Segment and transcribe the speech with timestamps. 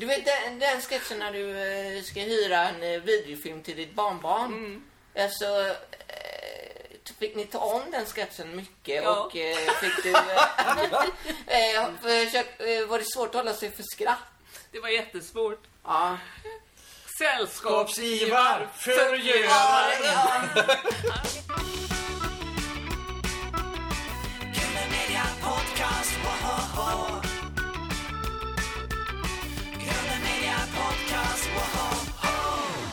[0.00, 1.50] Du vet den, den sketchen när du
[1.96, 4.52] eh, ska hyra en eh, videofilm till ditt barnbarn.
[4.52, 4.82] Mm.
[5.18, 5.44] Alltså,
[6.08, 9.20] eh, fick ni ta om den sketchen mycket Ja.
[9.20, 10.10] och eh, fick du...
[10.10, 10.24] Eh,
[11.82, 14.18] eh, försök, eh, var det svårt att hålla sig för skratt?
[14.72, 15.62] Det var jättesvårt.
[15.84, 16.18] Ja.
[17.18, 19.50] Sällskapsivar förgöra.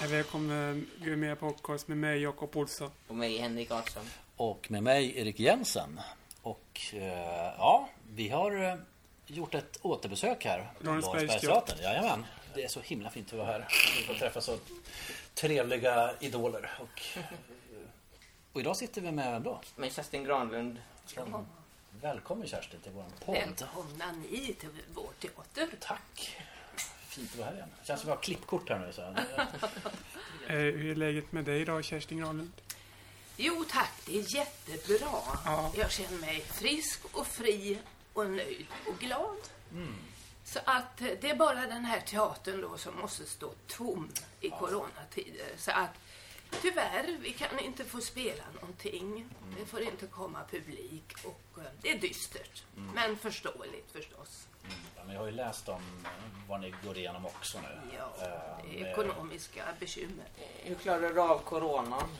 [0.09, 2.91] Välkommen med podcast med mig Jakob Olsson.
[3.07, 4.03] Och mig, Henrik Artsson.
[4.35, 6.01] Och med mig Erik Jensen.
[6.41, 7.01] Och eh,
[7.57, 8.75] ja, vi har eh,
[9.25, 10.71] gjort ett återbesök här.
[10.77, 11.79] på Lorensbergsteatern.
[11.81, 12.25] Jajamän.
[12.55, 13.67] Det är så himla fint att vara här.
[13.97, 14.57] Vi får träffa så
[15.33, 16.71] trevliga idoler.
[16.79, 17.23] Och, eh,
[18.53, 19.61] och idag sitter vi med vem då?
[19.75, 20.77] Med Kerstin Granlund.
[22.01, 23.35] Välkommen Kerstin till vår podd.
[23.35, 25.67] Välkomna ni till vår teater.
[25.79, 26.37] Tack.
[27.17, 27.69] Fint att vara här igen.
[27.83, 28.93] Känns som vi har klippkort här nu.
[28.93, 29.01] Så.
[30.49, 32.51] Eh, hur är läget med dig idag Kerstin Granlund?
[33.37, 35.21] Jo tack, det är jättebra.
[35.45, 35.71] Ja.
[35.77, 37.79] Jag känner mig frisk och fri
[38.13, 39.37] och nöjd och glad.
[40.43, 44.09] Så att eh, det är bara den här teatern då som måste stå tom
[44.41, 45.51] i coronatider.
[45.57, 45.93] Så att
[46.61, 49.29] tyvärr, vi kan inte få spela någonting.
[49.59, 52.63] Det får inte komma publik och eh, det är dystert.
[52.93, 54.46] Men förståeligt förstås.
[54.95, 56.09] Ja, men jag har ju läst om eh,
[56.49, 57.97] vad ni går igenom också nu.
[57.97, 58.29] Ja, Eh,
[58.63, 60.25] det är med- ekonomiska bekymmer.
[60.63, 62.17] Hur klarar du av coronan?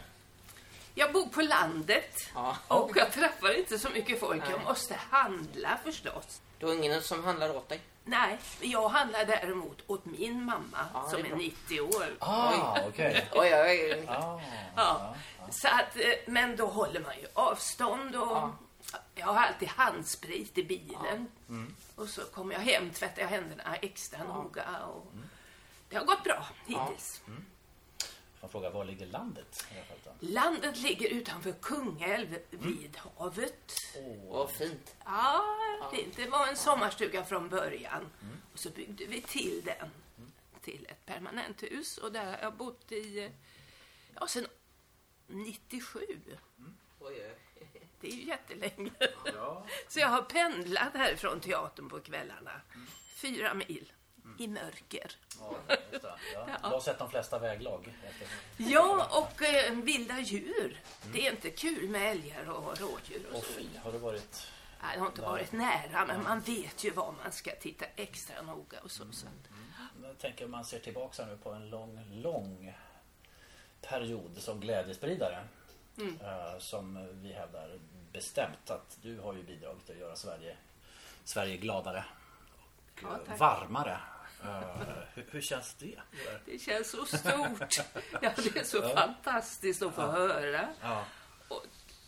[0.95, 2.57] Jag bor på landet Ja.
[2.67, 4.43] och jag träffar inte så mycket folk.
[4.51, 6.41] Jag måste handla förstås.
[6.59, 7.81] Du har ingen som handlar åt dig?
[8.03, 11.37] Nej, jag handlar däremot åt min mamma Ja, som är är bra.
[11.37, 12.05] 90 år.
[12.19, 13.27] Ah, okej.
[13.31, 14.05] Oj, oj, oj.
[14.07, 14.39] Ah,
[14.75, 15.15] Ja.
[15.51, 18.49] Så att, eh, men då håller man ju avstånd och
[19.15, 21.27] jag har alltid handsprit i bilen.
[21.95, 25.13] Och så kommer jag hem, tvättar jag händerna extra noga och
[25.89, 27.21] det har gått bra hittills.
[28.41, 29.65] Jag frågar, var ligger landet?
[29.71, 30.11] i det här fallet då?
[30.19, 33.71] Landet ligger utanför Kungälv vid havet.
[34.29, 34.95] Vad fint.
[35.05, 35.43] Ja,
[35.91, 38.09] det, det var en sommarstuga från början.
[38.53, 39.89] Och så byggde vi till den
[40.61, 41.97] till ett permanenthus.
[41.97, 43.31] Och där har jag bott i,
[44.15, 44.47] ja, sen
[45.27, 45.99] 97.
[46.99, 47.37] Oj, oj.
[48.07, 48.91] Det är ju jättelänge.
[49.87, 52.61] Så jag har pendlat härifrån teatern på kvällarna.
[53.15, 53.91] Fyra mil.
[54.39, 55.11] I mörker.
[55.39, 55.55] Ja,
[55.91, 56.13] just det.
[56.33, 56.47] Ja.
[56.63, 57.93] Du har sett de flesta väglag.
[58.57, 60.81] Ja, och eh, vilda djur.
[61.13, 63.53] Det är inte kul med älgar och rådjur och Och så.
[63.53, 64.47] fy, har du varit...
[64.81, 68.41] Nej, det har inte varit nära, men man vet ju var man ska titta extra
[68.41, 69.03] noga och så.
[69.11, 69.25] så.
[69.27, 72.73] att- Jag tänker om man ser tillbaka nu på en lång, lång
[73.81, 75.43] period som glädjespridare.
[76.21, 77.79] eh, Som vi hävdar
[78.17, 80.57] bestämt att du har ju bidragit till att göra Sverige,
[81.23, 82.05] Sverige gladare
[82.95, 83.99] och Ja, eh, varmare.
[84.43, 84.81] Eh,
[85.13, 85.99] hur, hur känns det?
[86.45, 87.77] Det känns så stort.
[88.21, 90.67] Ja, det är så fantastiskt att få höra.
[90.81, 91.05] Ja.
[91.47, 91.65] Och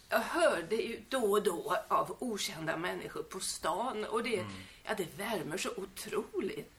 [0.09, 4.45] jag hörde ju då och då av okända människor på stan och det,
[4.83, 6.73] ja, det värmer så otroligt.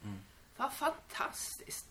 [0.57, 1.85] Vad fantastiskt.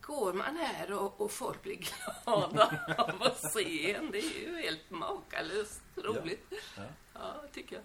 [0.00, 4.62] Går man här och, och folk blir glada av att se en, det är ju
[4.62, 6.46] helt makalöst roligt.
[6.76, 6.82] Ja.
[7.14, 7.82] Ja, tycker jag.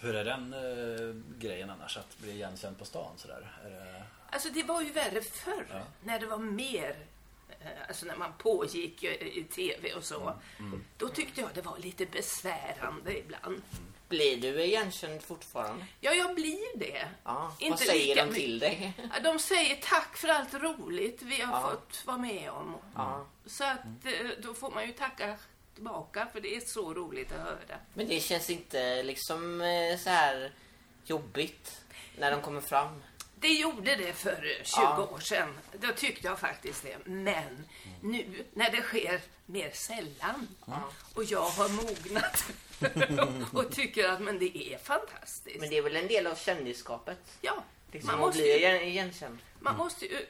[0.00, 3.52] Hur är den eh, grejen annars att bli igenkänd på stan sådär?
[3.64, 4.02] Är det...
[4.30, 5.80] Alltså det var ju värre förr, Ja.
[6.02, 6.96] när det var mer,
[7.60, 10.34] eh, alltså när man pågick eh, i tv och så.
[10.96, 13.62] Då tyckte jag det var lite besvärande ibland.
[14.08, 15.86] Blir du igenkänd fortfarande?
[16.00, 17.08] Ja, jag blir det.
[17.24, 17.52] Ja.
[17.58, 18.92] Inte Vad säger lika de till dig?
[19.24, 21.70] De säger tack för allt roligt vi har Ja.
[21.70, 22.74] fått vara med om.
[22.94, 23.26] Ja.
[23.46, 25.36] Så att eh, då får man ju tacka
[25.74, 27.78] tillbaka för det är så roligt att höra.
[27.94, 30.52] Men det känns inte liksom eh, så här
[31.04, 31.80] jobbigt
[32.18, 33.02] när de kommer fram.
[33.40, 35.08] Det gjorde det för eh, 20 Ja.
[35.12, 35.58] år sedan.
[35.72, 36.96] Då tyckte jag faktiskt det.
[37.04, 37.64] Men
[38.02, 40.48] nu när det sker mer sällan
[41.14, 42.44] och jag har mognat
[43.54, 45.60] och tycker att men det är fantastiskt.
[45.60, 47.18] Men det är väl en del av kändisskapet?
[47.40, 49.38] Ja, Liksom man måste, bli ju, igen- igenkänd.
[49.60, 50.26] man måste ju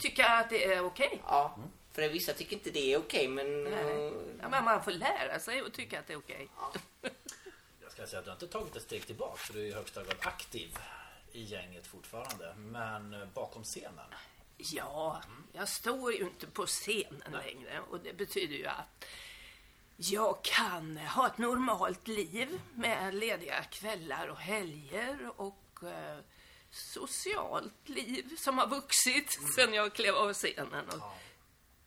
[0.00, 1.22] tycka att det är okej.
[1.26, 1.58] Ja.
[1.92, 3.64] För vissa tycker inte det är okej, men...
[3.64, 4.06] Nej.
[4.06, 6.48] eh, Ja, men man får lära sig att tycka att det är okej.
[7.82, 9.72] Jag ska säga att du har inte tagit ett steg tillbaka för du är i
[9.72, 10.78] högsta grad aktiv
[11.32, 12.54] i gänget fortfarande.
[12.56, 14.14] Men eh, bakom scenen.
[14.56, 19.04] Ja, jag står ju inte på scenen längre och det betyder ju att
[19.96, 26.18] jag kan ha ett normalt liv med lediga kvällar och helger och eh,
[26.70, 30.88] socialt liv som har vuxit sen jag klev av scenen.
[30.88, 31.02] Och,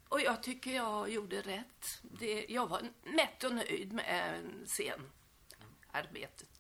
[0.10, 2.00] och jag tycker jag gjorde rätt.
[2.02, 6.55] Det, jag var mätt och nöjd med scenarbetet.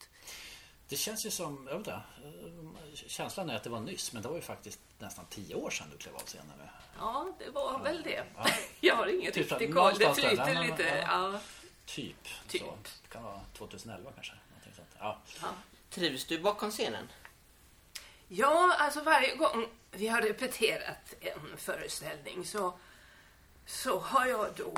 [0.87, 4.21] Det känns ju som, jag vet inte, eh, känslan är att det var nyss men
[4.21, 6.61] det var ju faktiskt nästan tio år sedan du klev av scenen.
[6.99, 8.23] Ja, det var väl det.
[8.79, 9.93] Jag har inget Typ riktigt koll.
[9.97, 10.13] Det där.
[10.13, 11.05] flyter men- lite.
[11.07, 11.39] Ja.
[11.85, 12.27] Typ.
[12.47, 12.61] Typ.
[12.61, 12.77] Så.
[13.03, 14.33] Det kan vara 2011 kanske.
[14.49, 14.89] Någonting sånt.
[14.99, 15.19] Ja.
[15.89, 17.07] Trivs du bakom scenen?
[18.27, 22.77] ja, alltså varje gång vi har repeterat en föreställning så,
[23.65, 24.73] så har jag då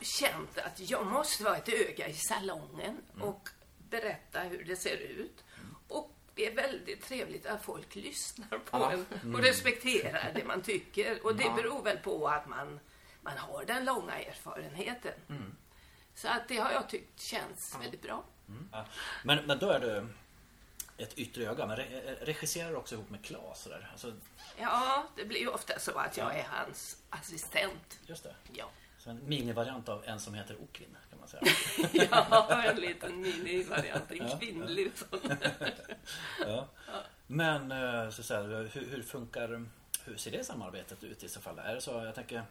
[0.00, 3.48] känt att jag måste vara ett öga i salongen och
[3.90, 5.44] berätta hur det ser ut.
[6.34, 8.92] Det är väldigt trevligt att folk lyssnar på Ja.
[8.92, 11.26] en och respekterar det man tycker.
[11.26, 12.80] Och det beror väl på att man,
[13.22, 15.12] man har den långa erfarenheten.
[16.14, 18.24] Så att det har jag tyckt känns väldigt bra.
[18.72, 18.84] Ja.
[19.24, 20.06] Men, men då är du
[20.96, 21.66] ett yttre öga.
[21.66, 23.68] Men re, regisserar du också ihop med Claes?
[23.92, 24.12] Alltså,
[24.58, 27.98] Ja, det blir ju ofta så att jag är hans assistent.
[28.06, 28.34] just det.
[28.52, 30.99] Ja, Så en minivariant av en som heter man
[31.30, 31.42] säga.
[32.10, 35.20] ja en liten minivariant, en kvinnlig sån.
[36.46, 36.66] ja.
[37.26, 39.66] Men eh, så säga, hur, hur funkar
[40.04, 41.58] hur ser det samarbetet ut i så fall?
[41.58, 42.42] Är det så, jag tänker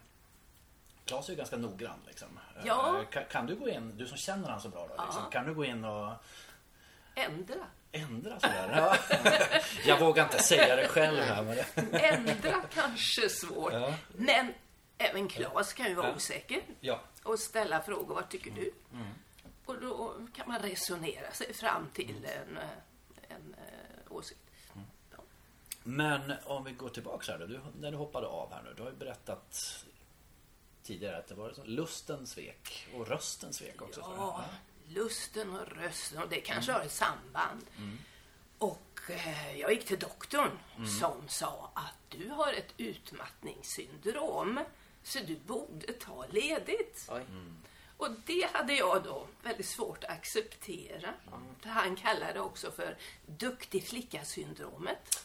[1.04, 2.28] Claes är ju ganska noggrann liksom.
[2.56, 3.04] Eh, Ja.
[3.10, 5.30] Kan, kan du gå in, du som känner han så bra då, liksom, Ja.
[5.30, 6.12] kan du gå in och
[7.14, 7.54] Ändra.
[7.92, 8.70] ändra sådär?
[8.76, 8.96] Ja.
[9.86, 11.58] jag vågar inte säga det själv här men.
[11.94, 13.72] Ändra kanske svårt.
[13.72, 13.94] Ja.
[14.16, 14.54] Men
[14.98, 17.00] även Claes kan ju vara osäker Ja.
[17.22, 18.14] Och ställa frågor.
[18.14, 18.72] Vad tycker du?
[18.92, 19.06] Mm.
[19.64, 22.68] Och då kan man resonera sig fram till en, eh,
[23.28, 24.40] en eh, åsikt.
[25.10, 25.22] Ja.
[25.82, 27.46] Men om vi går tillbaka här då.
[27.46, 28.74] Du, när du hoppade av här nu.
[28.76, 29.84] Du har ju berättat
[30.82, 34.00] tidigare att det var så lusten svek och rösten svek också.
[34.00, 34.44] Ja,
[34.88, 37.66] lusten och rösten och det kanske har ett samband.
[38.58, 40.58] Och eh, jag gick till doktorn
[41.00, 44.60] som sa att du har ett utmattningssyndrom
[45.02, 47.08] så du borde ta ledigt.
[47.10, 47.22] Oj.
[47.96, 51.14] Och det hade jag då väldigt svårt att acceptera.
[51.62, 55.24] För Han kallade det också för duktig flicka-syndromet.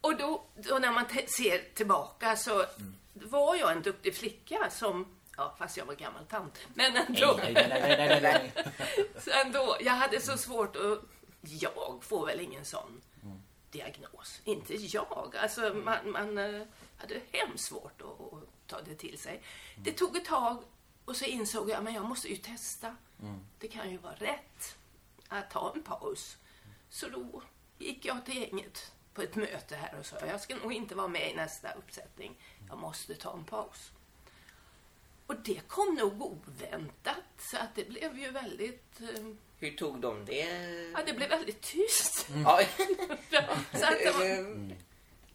[0.00, 2.64] Och då, då när man ser tillbaka så
[3.12, 7.40] var jag en duktig flicka som, ja fast jag var gammal tant, men ändå.
[7.42, 8.52] Nej, nej, nej.
[9.18, 11.00] Så ändå, jag hade så svårt att...
[11.40, 13.00] Jag får väl ingen sån
[13.70, 14.40] diagnos.
[14.44, 15.34] Inte jag.
[15.36, 16.62] Alltså, man, man eh,
[16.98, 19.42] hade hemskt svårt att, att ta det till sig.
[19.76, 20.62] Det tog ett tag
[21.04, 22.96] och så insåg jag men jag måste ju testa.
[23.58, 24.76] Det kan ju vara rätt
[25.28, 26.36] att ta en paus.
[26.90, 27.42] Så då
[27.78, 31.08] gick jag till gänget på ett möte här och sa jag ska nog inte vara
[31.08, 32.36] med i nästa uppsättning.
[32.68, 33.92] Jag måste ta en paus.
[35.26, 39.00] Och det kom nog oväntat, så att det blev ju väldigt...
[39.00, 39.24] Eh,
[39.58, 40.90] Hur tog de det?
[40.94, 42.28] ja, det blev väldigt tyst.
[42.44, 42.60] Ja.
[43.72, 44.74] så att det, var,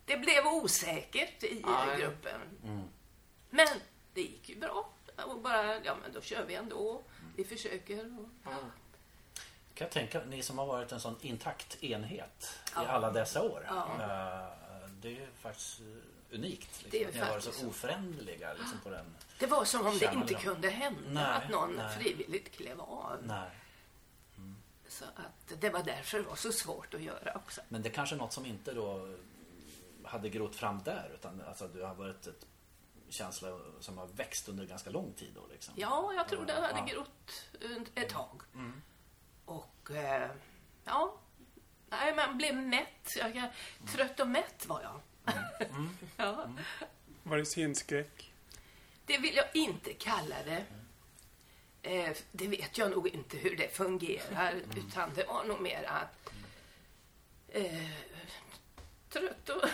[0.05, 1.95] det blev osäkert i Ja, ja.
[1.97, 2.41] gruppen.
[3.49, 3.67] Men
[4.13, 4.89] det gick ju bra.
[5.25, 7.01] Och bara, ja men då kör vi ändå.
[7.35, 8.19] Vi försöker.
[8.19, 8.29] Och,
[9.75, 12.87] Kan jag tänka, ni som har varit en sån intakt enhet i Ja.
[12.87, 13.65] alla dessa år.
[13.67, 13.87] Ja.
[13.99, 16.83] eh, Det är ju faktiskt eh, unikt.
[16.83, 16.89] Liksom.
[16.91, 19.05] Det är att ni har varit så oföränderliga liksom, på den.
[19.39, 20.39] det var som om det inte de?
[20.39, 21.97] kunde hända Nej, att någon nej.
[21.97, 23.17] frivilligt klev av.
[23.23, 23.49] Nej.
[24.87, 27.61] Så att det var därför det var så svårt att göra också.
[27.69, 29.15] Men det är kanske är något som inte då
[30.13, 32.45] hade grott fram där utan alltså, du har varit ett
[33.09, 35.73] känsla som har växt under ganska lång tid då liksom.
[35.77, 36.85] Ja, jag tror det hade Ja.
[36.85, 37.47] grott
[37.95, 38.41] ett tag.
[39.45, 40.29] Och eh,
[40.85, 41.17] ja,
[41.89, 43.07] nej, man blev mätt.
[43.19, 43.49] Jag, jag,
[43.87, 44.99] trött och mätt var jag.
[46.17, 46.49] ja,
[47.23, 48.33] Var det scenskräck?
[49.05, 50.65] det vill jag inte kalla det.
[51.81, 54.53] Eh, det vet jag nog inte hur det fungerar.
[54.75, 56.29] Utan det var nog mer att
[57.47, 57.89] eh,
[59.09, 59.69] trött och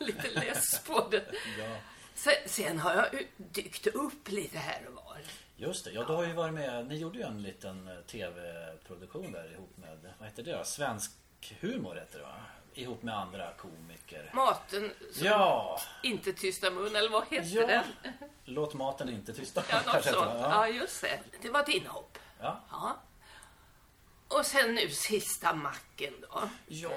[0.00, 1.24] lite less på det.
[1.58, 1.76] Ja.
[2.14, 3.06] Sen, sen har jag
[3.36, 5.18] dykt upp lite här och var.
[5.56, 9.32] Just det, ja du har ju varit med, ni gjorde ju en liten eh, tv-produktion
[9.32, 10.64] där ihop med, vad heter det?
[10.64, 11.10] Svensk
[11.60, 12.34] humor heter det va?
[12.74, 14.30] Ihop med andra komiker.
[14.34, 15.80] Maten som Ja!
[16.02, 17.66] inte tysta mun, eller vad heter Ja.
[17.66, 17.84] den?
[18.44, 19.62] Låt maten inte tysta.
[19.70, 20.16] Ja, något sånt.
[20.16, 20.68] det, Ja, ja.
[20.68, 21.18] just det.
[21.42, 22.18] Det var ett inhopp.
[22.40, 22.60] Ja.
[22.70, 22.96] Ja.
[24.28, 26.48] Och sen nu sista macken då.
[26.66, 26.90] ja.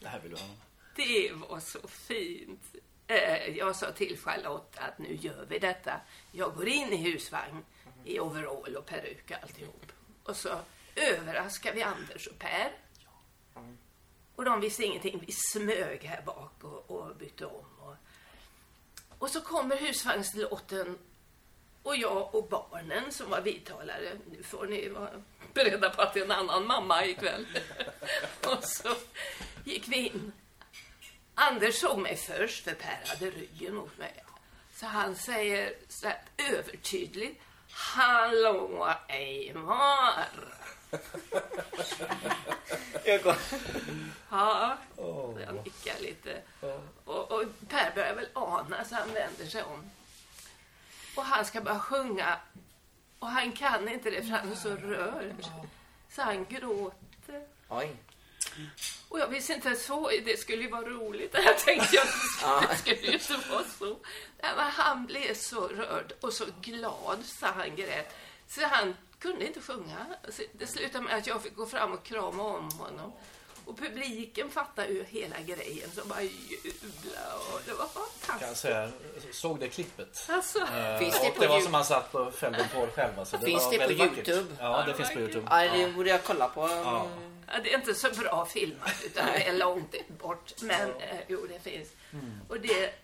[0.00, 0.46] Det här vill du ha.
[0.96, 2.74] Det var så fint.
[3.06, 6.00] Eh, jag sa till Charlotte att nu gör vi detta.
[6.32, 7.64] Jag går in i husvagn
[8.04, 9.92] i overall och peruk och alltihop.
[10.22, 10.58] Och så
[10.96, 12.72] överraskar vi Anders och Per.
[14.36, 15.24] Och de visste ingenting.
[15.26, 17.66] Vi smög här bak och, och bytte om.
[17.80, 17.96] Och,
[19.18, 20.98] och så kommer husvagnslåten
[21.82, 24.18] och jag och barnen som var vidtalare.
[24.30, 25.22] Nu får ni vara
[25.54, 27.46] beredda på att det är en annan mamma ikväll.
[28.46, 28.94] och så
[29.64, 30.32] gick vi in.
[31.38, 34.24] Anders såg mig först, för Per hade ryggen mot mig.
[34.74, 36.18] Så han säger så här
[36.52, 37.42] övertydligt.
[37.70, 40.54] Hallå Eivor!
[44.30, 44.76] Ja,
[45.46, 46.42] jag nickar lite.
[47.04, 49.90] Och, och Per börjar väl ana så han vänder sig om.
[51.16, 52.38] Och han ska bara sjunga.
[53.18, 55.46] Och han kan inte det för han är så rörd.
[56.10, 57.46] Så han gråter.
[57.68, 57.96] Oj.
[59.08, 61.34] Och jag visste inte så, det skulle ju vara roligt.
[61.44, 62.06] Jag tänkte jag,
[62.70, 63.84] det skulle ju inte vara så.
[64.42, 68.14] Nej, men han blev så rörd och så glad så han grät.
[68.48, 70.06] Så han kunde inte sjunga.
[70.28, 73.12] Så Det slutade med att jag fick gå fram och krama om honom.
[73.64, 77.20] Och publiken fattade ju hela grejen, så bara jubla
[77.52, 78.60] och det var Kan jag fantastiskt.
[78.60, 78.90] säga,
[79.32, 80.26] såg det klippet?
[80.28, 83.18] Alltså, Eh, Finns det och på det var som han satt på fällen på själv.
[83.18, 83.38] Alltså.
[83.38, 83.92] Finns var det på.
[83.92, 84.56] Youtube?
[84.60, 85.46] Ja, det finns på Youtube.
[85.50, 86.60] Ja, det borde jag kolla på.
[86.68, 87.08] Ja.
[87.46, 90.52] Ja, det är inte så bra filmat, utan det är långt bort.
[90.62, 91.88] Men eh, jo, det finns.
[92.48, 92.94] Och det,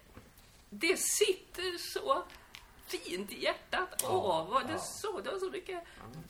[0.71, 2.23] det sitter så
[2.87, 4.05] fint i hjärtat.
[4.09, 5.83] Åh, vad det så, det var så mycket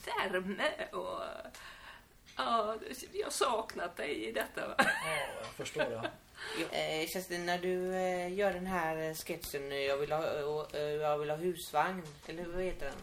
[0.05, 1.21] värme och...
[2.35, 2.75] Ja,
[3.11, 4.67] jag har saknat dig i detta.
[4.67, 4.75] va?
[4.77, 4.85] Ja,
[5.41, 6.11] jag förstår det.
[6.71, 10.25] Eh, Kerstin, när du eh, gör den här eh, sketchen eh, jag vill, ha,
[10.77, 12.95] jag vill ha husvagn, eller vad heter den?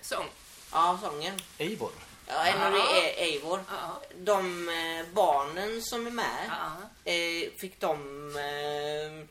[0.00, 0.26] Sång.
[0.72, 1.34] Ja, sången.
[1.58, 1.90] Eivor.
[2.28, 3.60] Ja, en det är Eivor.
[3.70, 4.00] Ja.
[4.16, 6.72] De eh, barnen som är med, Ja.
[7.12, 7.96] eh, fick de
[8.36, 9.26] eh,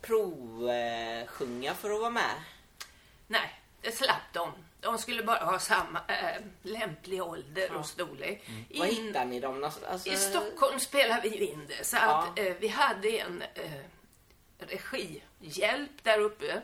[0.00, 2.34] provsjunga för att vara med?
[3.26, 4.52] Nej, det slapp de.
[4.80, 8.48] De skulle bara ha samma äh, lämplig ålder och storlek.
[8.74, 9.54] Var In- hittar ni dem?
[9.54, 9.86] någonstans?
[9.92, 11.84] Alltså, I Stockholm spelar vi ju in det.
[11.86, 12.00] Så Ja.
[12.32, 13.70] att, eh, vi hade en eh,
[14.58, 16.62] regihjälp där uppe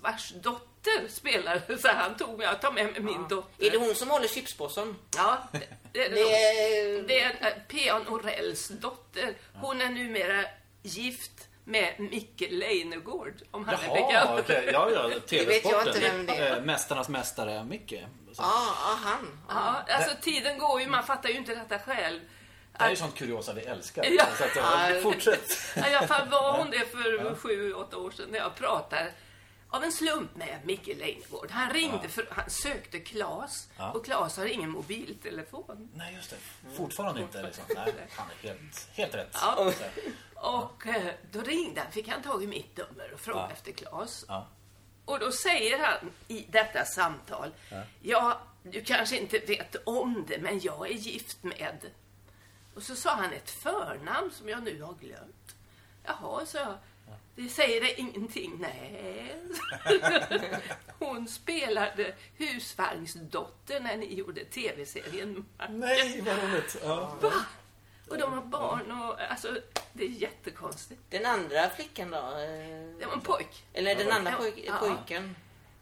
[0.00, 0.75] vars dotter
[1.08, 1.78] spelade.
[1.78, 3.66] Så han tog mig, jag tar med mig min dotter.
[3.66, 4.96] Är det hon som håller chipspåsen?
[5.16, 5.58] Ja, det,
[5.92, 7.02] det, är Det det, är...
[7.02, 7.98] det är eh, P.A.
[8.10, 9.34] Norells dotter.
[9.54, 10.44] Hon är numera
[10.82, 14.40] gift med Micke Leijnegård, om han är Jaha, bekant.
[14.40, 14.70] okej.
[14.72, 15.02] Ja, ja.
[15.08, 15.86] vet jag TV-sporten.
[15.88, 16.56] inte vem det är.
[16.56, 17.92] Eh, Mästarnas mästare, Micke.
[17.92, 18.04] Ja,
[18.36, 19.38] ja, han.
[19.48, 22.20] Ja, alltså tiden går ju, man fattar ju inte detta själv.
[22.72, 24.04] Det här är ju sånt kuriosa vi älskar.
[24.10, 24.24] Ja.
[24.38, 25.00] Så att, eh, Ja.
[25.02, 25.50] fortsätt.
[25.76, 29.12] I alla fall var hon det för sju, åtta år sedan när jag pratade
[29.76, 31.50] av en slump med Micke Leijnegård.
[31.50, 33.90] Han ringde för han sökte Klas Ja.
[33.92, 35.90] och Klas har ingen mobiltelefon.
[35.94, 36.36] Nej, just det.
[36.76, 37.42] Fortfarande inte.
[37.42, 37.64] Liksom.
[37.74, 39.30] Nej, han är helt, helt rätt.
[39.32, 39.72] Ja.
[40.34, 43.52] Och eh, då ringde han, fick han tag i mitt nummer och frågade Ja.
[43.52, 44.24] efter Klas.
[44.28, 44.46] Ja.
[45.04, 47.54] Och då säger han i detta samtal,
[48.02, 51.90] ja, du kanske inte vet om det, men jag är gift med...
[52.74, 55.54] Och så sa han ett förnamn som jag nu har glömt.
[56.04, 56.74] Jaha, så jag.
[57.36, 58.56] Det säger det ingenting.
[58.60, 59.36] Nej.
[60.98, 65.44] Hon spelade husvagnsdotter när ni gjorde tv-serien.
[65.68, 66.76] Nej, vad roligt.
[66.82, 67.16] Ja.
[67.20, 67.32] Va?
[68.08, 69.48] Och de har barn och alltså,
[69.92, 71.00] det är jättekonstigt.
[71.10, 72.16] Den andra flickan då?
[72.16, 73.64] Eh, Det var en pojk.
[73.72, 74.78] Eller den andra poj- Ja.
[74.78, 75.36] pojken?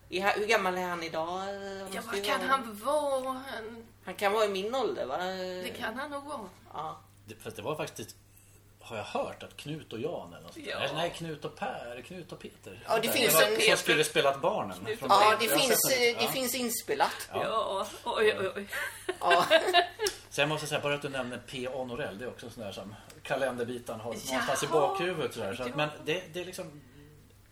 [0.08, 1.40] Hur gammal är han idag?
[1.48, 1.54] Eh,
[1.94, 3.32] Ja, vad kan vara- han vara?
[3.50, 5.18] Han, Han kan vara i min ålder va?
[5.62, 6.48] det kan han nog vara.
[6.72, 7.00] Ja.
[7.26, 8.16] Det, fast det var faktiskt,
[8.84, 10.66] har jag hört, att Knut och Jan eller något sånt.
[10.66, 10.78] Ja.
[10.94, 12.84] Nej, Knut och Per, Knut och Peter.
[12.88, 14.76] Ja, det finns en- Som skulle spelat barnen.
[14.76, 14.96] Från.
[15.10, 16.28] Ja, det Jag finns, det Ja.
[16.28, 17.28] finns inspelat.
[17.32, 18.66] Ja, oj, oj, oj.
[19.20, 19.46] Ja.
[20.30, 21.84] Så jag måste säga, bara att du nämner P.A.
[21.84, 24.22] Norell, det är också sån där som kalenderbiten har Jaha.
[24.32, 25.34] någonstans i bakhuvudet.
[25.34, 25.54] Sådär.
[25.54, 25.76] Så att, Ja.
[25.76, 26.80] men det, det är liksom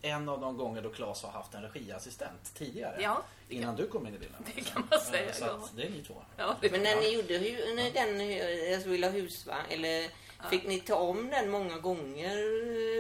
[0.03, 2.97] en av de gånger då Claes har haft en regiassistent tidigare.
[3.03, 4.45] Ja, innan du kom in i bilden.
[4.55, 5.69] det kan man säga, Eh, Så ja.
[5.77, 6.23] det är ni två.
[6.37, 10.09] Ja, Men när ni gjorde hu- när den eh, alltså, Vill ha husvagn, eller
[10.51, 12.37] fick ni ta om den många gånger,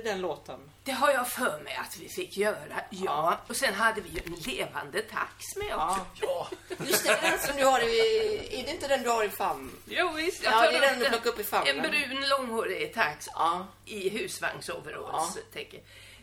[0.04, 0.60] den låten?
[0.84, 3.38] det har jag för mig att vi fick göra, ja.
[3.48, 6.06] Och sen hade vi ju en levande tax med också.
[6.20, 6.48] Ja.
[6.68, 8.36] Ja, Just det, den som du har i...
[8.60, 9.70] Är det inte den du har i famn?
[9.86, 10.42] Jo, visst.
[10.44, 11.76] Jag Ja, tar det är den du plockar upp i famnen.
[11.80, 13.66] En brun långhårig tax Ja.
[13.84, 15.38] i husvagnsoveralls.
[15.52, 15.80] tänker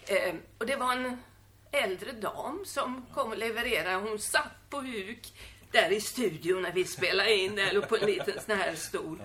[0.07, 0.27] jag.
[0.27, 1.23] Ehm, och det var en
[1.71, 3.95] äldre dam som kom och levererade.
[3.95, 5.33] Hon satt på huk
[5.71, 7.59] där i studion när vi spelade in.
[7.71, 9.21] Låg på en liten sån här stol.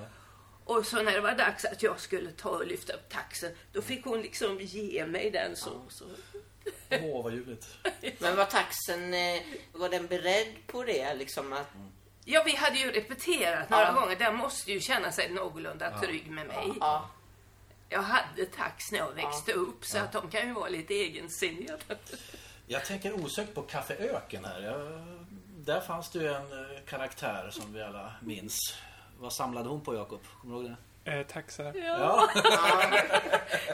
[0.65, 3.83] Och så när det var dags att jag skulle ta och lyfta upp taxen, då
[3.83, 5.71] fick hon liksom ge mig den så.
[5.89, 6.05] så.
[6.91, 7.67] åh vad ljuvligt.
[8.19, 9.43] Men var taxen, eh,
[9.73, 11.15] var den beredd på det?
[11.15, 11.69] Liksom att,
[12.25, 13.93] Ja, vi hade ju repeterat några Ja.
[13.93, 14.17] gånger.
[14.17, 16.73] Den måste ju känna sig någorlunda trygg med mig.
[16.81, 17.11] ja.
[17.89, 21.77] Jag hade tax när jag växte upp, så att de kan ju vara lite egensinniga.
[22.67, 24.61] Jag tänker osökt på Café Öken här.
[24.63, 25.05] Jag,
[25.65, 28.57] där fanns det ju en eh, karaktär som vi alla minns.
[29.19, 30.21] Vad samlade hon på Jakob?
[30.41, 30.77] Kommer du ihåg det?
[31.13, 31.73] Eh, taxar.
[31.77, 32.29] Ja,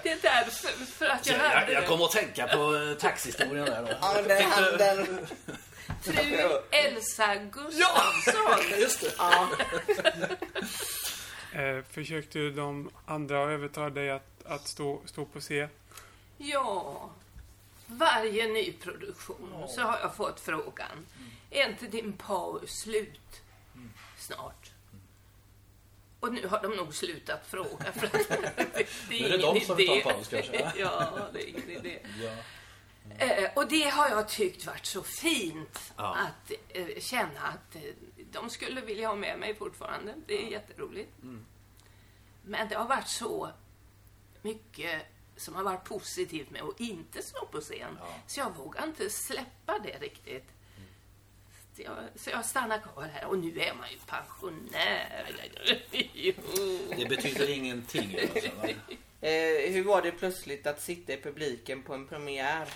[0.02, 3.66] det är därför för att jag jag, hade jag kom att tänka på eh, taxhistorien
[3.66, 3.88] där då.
[4.00, 5.26] Ja, den handen.
[6.02, 8.78] fru Elsa Gustafsson.
[8.80, 9.14] Just det.
[9.18, 9.48] Ja.
[11.52, 15.68] Eh, försökte de andra att övertala dig att, att stå, stå på scen?
[16.36, 17.10] Ja,
[17.86, 21.06] varje nyproduktion så har jag fått frågan.
[21.50, 23.42] Är inte din paus slut
[24.18, 24.69] snart?
[26.20, 27.92] Och nu har de nog slutat fråga.
[27.92, 30.72] För att det, Nu är det de som tar paus, kanske.
[30.76, 31.98] Ja, det är ingen idé.
[32.22, 32.32] Ja.
[33.26, 36.16] Eh, och det har jag tyckt varit så fint Ja.
[36.16, 37.82] att eh, känna att eh,
[38.32, 40.14] de skulle vilja ha med mig fortfarande.
[40.26, 41.12] Det är jätteroligt.
[42.42, 43.50] Men det har varit så
[44.42, 45.02] mycket
[45.36, 47.98] som har varit positivt med att inte stå på scen.
[48.00, 48.14] Ja.
[48.26, 50.44] Så jag vågar inte släppa det riktigt.
[51.80, 55.26] Så jag, så jag stannar kvar här och nu är man ju pensionär.
[56.96, 58.18] Det betyder ingenting.
[58.20, 58.48] Alltså?
[59.20, 62.68] Eh, hur var det plötsligt att sitta i publiken på en premiär?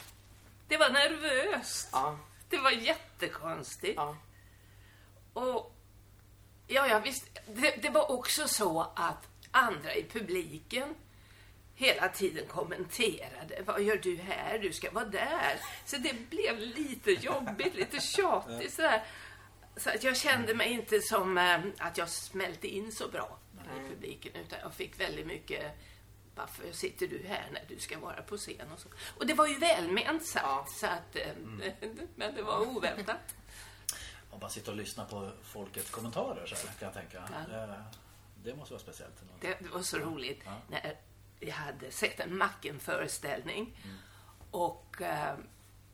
[0.68, 1.88] Det var nervöst.
[1.92, 2.18] Ja,
[2.49, 3.96] Det var jättekonstigt.
[3.96, 4.16] ja.
[5.32, 5.75] Och
[6.66, 7.25] ja, ja visst.
[7.46, 10.94] Det, det var också så att andra i publiken
[11.75, 13.62] hela tiden kommenterade.
[13.66, 14.59] Vad gör du här?
[14.59, 15.61] Du ska vara där.
[15.85, 19.04] Så det blev lite jobbigt, lite tjatigt sådär.
[19.76, 23.38] Så att jag kände mig inte som eh, att jag smälte in så bra
[23.76, 25.73] i publiken utan jag fick väldigt mycket
[26.37, 28.88] varför sitter du här när du ska vara på scen och så.
[29.19, 30.66] Och det var ju välment sagt Ja.
[30.81, 31.28] så att, eh,
[32.16, 33.35] men det var oväntat.
[34.31, 37.23] Om man sitter och lyssnar på folkets kommentarer så här, kan jag tänka.
[37.52, 37.62] Ja.
[37.64, 37.75] Eh,
[38.45, 39.14] Det måste vara speciellt.
[39.40, 40.52] det var så roligt Ja.
[40.69, 40.97] när
[41.44, 43.96] jag hade sett en Macken-föreställning Mm.
[44.50, 45.34] och eh,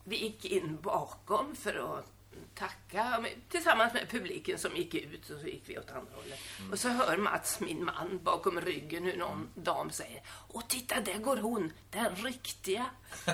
[0.05, 2.07] vi gick in bakom för att
[2.55, 6.39] tacka tillsammans med publiken som gick ut och så gick vi åt andra hållet.
[6.59, 6.73] Mm.
[6.73, 11.19] Och så hör Mats, min man, bakom ryggen hur någon dam säger Åh, titta, där
[11.19, 12.87] går hon, den riktiga.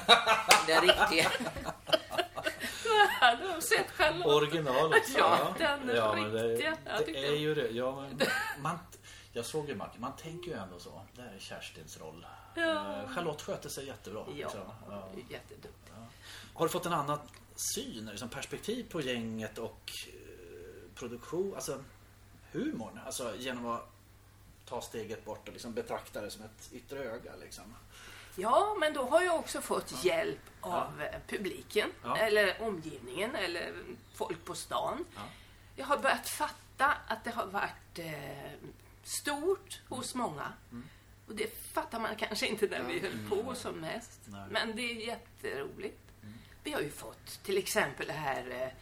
[0.66, 1.30] Det riktiga.
[3.20, 4.26] Hade sett Charlotte.
[4.26, 5.02] Originalet.
[5.18, 5.87] Ja, den men
[6.32, 6.76] det, riktiga.
[6.85, 7.68] Det tyckte- är ju det.
[7.70, 8.26] Ja, men
[8.62, 8.78] man,
[9.37, 10.00] jag såg ju Macken.
[10.00, 11.02] Man tänker ju ändå så.
[11.16, 12.26] Det här är Kerstins roll.
[12.55, 12.62] Ja.
[13.02, 14.25] Eh, Charlotte sköter sig jättebra.
[14.28, 14.61] Ja, liksom.
[14.88, 15.09] Ja.
[15.31, 15.75] jättedumt.
[16.55, 17.19] Har du fått en annan
[17.75, 21.85] syn, liksom perspektiv på gänget och eh, produktion, alltså
[22.52, 23.00] humorn?
[23.07, 23.88] Alltså genom att
[24.69, 27.37] ta steget bort och liksom betrakta det som ett yttre öga.
[27.40, 27.64] Liksom.
[28.37, 32.16] Ja, men då har jag också fått hjälp av eh, publiken, Ja.
[32.16, 33.72] eller omgivningen, eller
[34.14, 35.05] folk på stan.
[35.14, 35.20] Ja.
[35.77, 38.53] Jag har börjat fatta att det har varit eh,
[39.07, 40.53] stort hos många.
[40.73, 40.88] Mm.
[41.29, 44.21] Och det fattar man kanske inte när vi höll på som mest.
[44.27, 44.40] Nej.
[44.40, 44.53] Mm.
[44.53, 45.99] Men det är jätteroligt.
[46.64, 48.73] Vi har ju fått till exempel det här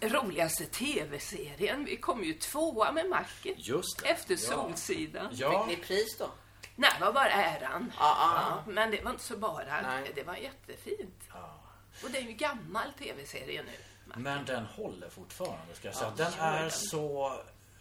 [0.00, 1.84] eh, roligaste tv-serien.
[1.84, 3.54] Vi kom ju tvåa med Macken.
[3.56, 4.08] Just det.
[4.08, 4.38] Efter Ja.
[4.40, 5.28] Solsidan.
[5.32, 6.30] Ja, Fick ni pris då?
[6.76, 7.92] Nej, det var bara äran.
[7.98, 8.62] Ja, ja.
[8.66, 9.80] Ja, men det var inte så bara.
[9.82, 10.12] Nej.
[10.14, 11.22] Det var jättefint.
[11.32, 11.60] Ja.
[12.04, 13.72] Och det är ju gammal tv-serie nu.
[14.16, 16.12] men den håller fortfarande ska jag säga.
[16.18, 16.70] Ja, den är den.
[16.70, 17.32] så...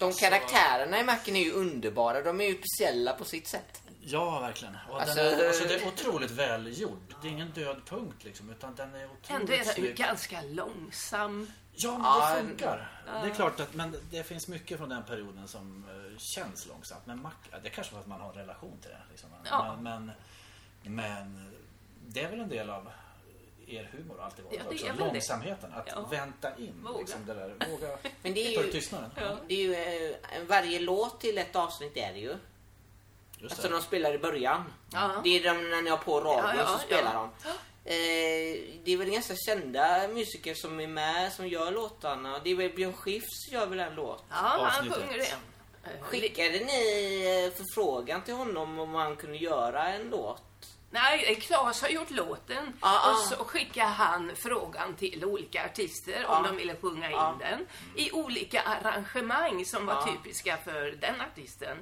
[0.03, 2.21] De karaktärerna i Macken är ju underbara.
[2.21, 3.81] De är ju speciella på sitt sätt.
[4.01, 4.77] Ja, verkligen.
[4.89, 7.15] Och Alltså- den är, alltså, det är otroligt välgjord.
[7.21, 11.51] Det är ingen död punkt liksom, utan den är otroligt Ändå är den ganska långsam.
[11.75, 12.91] Ja, men Ja, det funkar.
[13.05, 17.05] Det är klart att men det finns mycket från den perioden som eh, känns långsamt.
[17.05, 19.01] Men Mac, det är kanske för att man har en relation till det.
[19.11, 19.29] Liksom.
[19.49, 19.77] Ja.
[19.81, 20.11] Men,
[20.83, 21.51] men, men
[22.07, 22.89] det är väl en del av
[23.67, 24.85] er humor alltid varit Ja, också.
[24.87, 25.03] väl det.
[25.05, 25.73] Långsamheten.
[25.73, 26.07] Att Ja.
[26.11, 26.73] vänta in.
[26.83, 26.99] Våga.
[26.99, 27.55] Liksom, det där.
[27.71, 29.09] Våga Men det är ju- tystnaden.
[29.15, 29.37] Ja.
[29.47, 30.15] Det är ju eh,
[30.47, 32.35] varje låt till ett avsnitt är det ju.
[33.37, 33.73] Just Alltså det.
[33.75, 34.73] de spelar i början.
[34.93, 35.21] Ja.
[35.23, 37.29] Det är de när ni har på radion Ja, ja, så spelar ja.
[37.43, 37.49] de.
[37.85, 42.39] Eh, det är väl ganska kända musiker som är med som gör låtarna.
[42.43, 44.23] Det är väl Björn Skifs gör väl en låt.
[44.29, 45.33] Ja, han Avsnitt sjunger det.
[46.01, 50.41] Skickade ni eh, förfrågan till honom om han kunde göra en låt?
[50.93, 53.37] Nej, Claes har gjort låten Ja, och ja.
[53.37, 56.37] så skickade han frågan till olika artister Ja.
[56.37, 57.35] om de ville sjunga in Ja.
[57.39, 60.05] den i olika arrangemang som var Ja.
[60.13, 61.77] typiska för den artisten.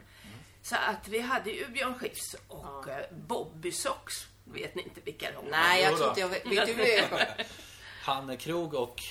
[0.62, 4.26] Så att vi hade ju Björn Skifs och eh, Bobby Sox.
[4.44, 5.52] Vet ni inte vilka de var?
[5.52, 6.46] Nej, jag tror inte jag vet.
[6.46, 7.46] Vet du det?
[8.04, 9.02] Hanne Krog och...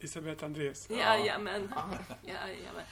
[0.00, 0.90] Elisabeth Andrés.
[0.90, 1.74] Jajamän.
[2.22, 2.84] Jajamän.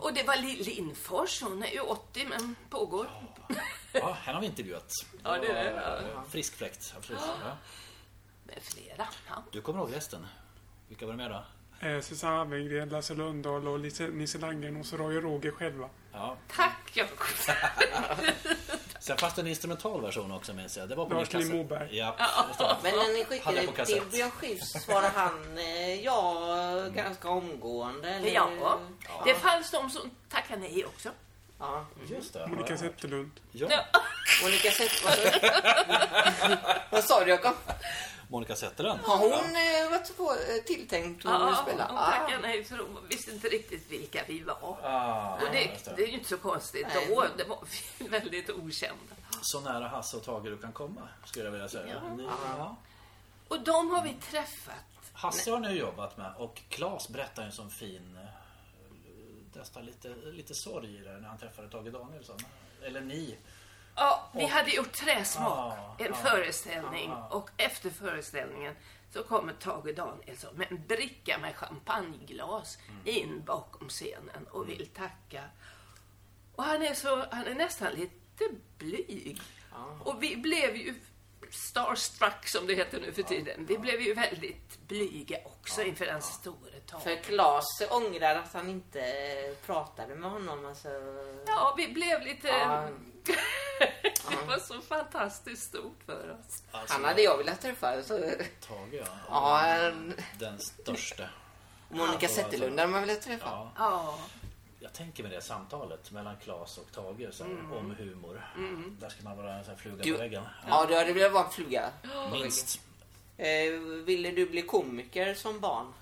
[0.00, 3.06] Och det var Lill Lindfors, hon är ju 80 men pågår.
[3.48, 3.54] Ja,
[4.02, 4.92] henne har vi intervjuat.
[5.24, 6.22] Ja, det är det.
[6.30, 6.94] Frisk fläkt.
[6.96, 7.22] Absolut.
[7.24, 7.56] Ja.
[8.44, 9.06] Med flera.
[9.28, 9.42] Ja.
[9.52, 10.26] Du kommer ihåg resten?
[10.88, 11.44] Vilka var det med då?
[11.88, 15.88] Eh, Susanne Alvengren, Lasse Lundahl och Lise, Nisse Landgren och så Roy och Roger själva.
[16.12, 16.36] Ja.
[16.56, 17.18] Tack Jakob.
[19.00, 20.88] Sen fanns det en instrumental version också minns jag.
[20.88, 21.56] Det var på Lars din kassett.
[21.56, 21.96] Moberg.
[21.96, 22.16] Ja,
[22.58, 22.76] det.
[22.82, 23.86] Men när ni skickade kassett.
[23.86, 28.08] till Björn Skifs svarade han eh, ja ganska omgående?
[28.08, 28.30] Eller?
[28.30, 28.78] Ja,
[29.24, 31.10] det fanns de som tackade nej också.
[31.64, 31.84] Ja.
[32.16, 32.46] Just det.
[32.46, 32.76] Monica.
[32.78, 33.30] Zetterlund.
[33.52, 33.68] Ja.
[34.42, 36.58] Monica Zetterlund.
[36.90, 37.54] Vad sa du Jakob?
[38.28, 39.00] Monica Zetterlund.
[39.00, 41.86] Har hon eh, varit på, eh, tilltänkt att Ja, spela?
[41.86, 44.76] hon tackade nej för hon visste inte riktigt vilka vi var.
[44.82, 47.06] Ah, Och det, just det är ju inte så konstigt Nej.
[47.08, 47.26] då.
[47.36, 47.58] Det var
[47.98, 49.14] vi väldigt okända.
[49.42, 52.00] Så nära Hasse och Tage du kan komma, skulle jag vilja säga.
[52.02, 52.14] Ja.
[52.14, 52.76] Ni, ja.
[53.48, 54.74] Och de har vi träffat.
[55.12, 58.28] Hasse har ni jobbat med och Claes berättar ju en sån fin eh,
[59.54, 62.38] nästan lite, lite sorg i det när han träffade Tage Danielsson.
[62.82, 63.36] Eller ni.
[63.96, 66.14] Ja, vi hade gjort Träsmak, Ja, en ja.
[66.14, 67.10] föreställning.
[67.10, 67.28] Ja.
[67.28, 68.74] Och efter föreställningen
[69.12, 73.00] så kommer Tage Danielsson med en bricka med champagneglas Mm.
[73.04, 75.44] in bakom scenen och vill tacka.
[76.54, 78.44] Och han är, så, han är nästan lite
[78.78, 79.40] blyg.
[80.04, 80.94] Och vi blev ju
[81.50, 83.66] starstruck som det heter nu för tiden.
[83.66, 87.02] Vi blev ju väldigt blyga också inför den store Tage.
[87.02, 89.02] För Claes ångrar att han inte
[89.66, 90.66] pratade med honom.
[90.66, 90.88] Alltså,
[91.46, 92.48] Ja, vi blev lite...
[92.48, 92.88] Ja.
[94.30, 96.62] det var så fantastiskt stort för oss.
[96.70, 98.02] Alltså, han hade jag velat träffa.
[98.02, 98.18] Så,
[98.68, 99.04] Tage, ja.
[99.28, 101.24] ja, en- Den största.
[101.88, 103.46] Monica Zetterlund hade man velat träffa.
[103.46, 104.18] Ja, Ja.
[104.84, 107.72] Jag tänker med det samtalet mellan Claes och Tage så här, Mm.
[107.72, 108.46] om humor.
[109.00, 110.44] Där ska man vara en sån här fluga Du- på väggen.
[110.68, 111.90] Ja, du hade velat vara en fluga.
[112.32, 112.80] Minst.
[113.36, 113.70] Eh,
[114.04, 115.92] ville du bli komiker som barn?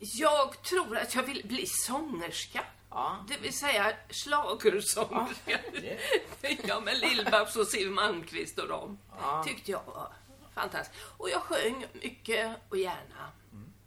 [0.00, 2.64] Jag tror att jag vill bli sångerska.
[2.90, 3.24] Ja.
[3.28, 5.58] Det vill säga schlagersångerska.
[6.68, 8.98] Ja, med Lill-Babs och Siw Malmkvist och dem.
[9.20, 9.44] Ja.
[9.46, 10.12] Tyckte jag var
[10.54, 11.00] fantastiskt.
[11.16, 13.30] Och jag sjöng mycket och gärna.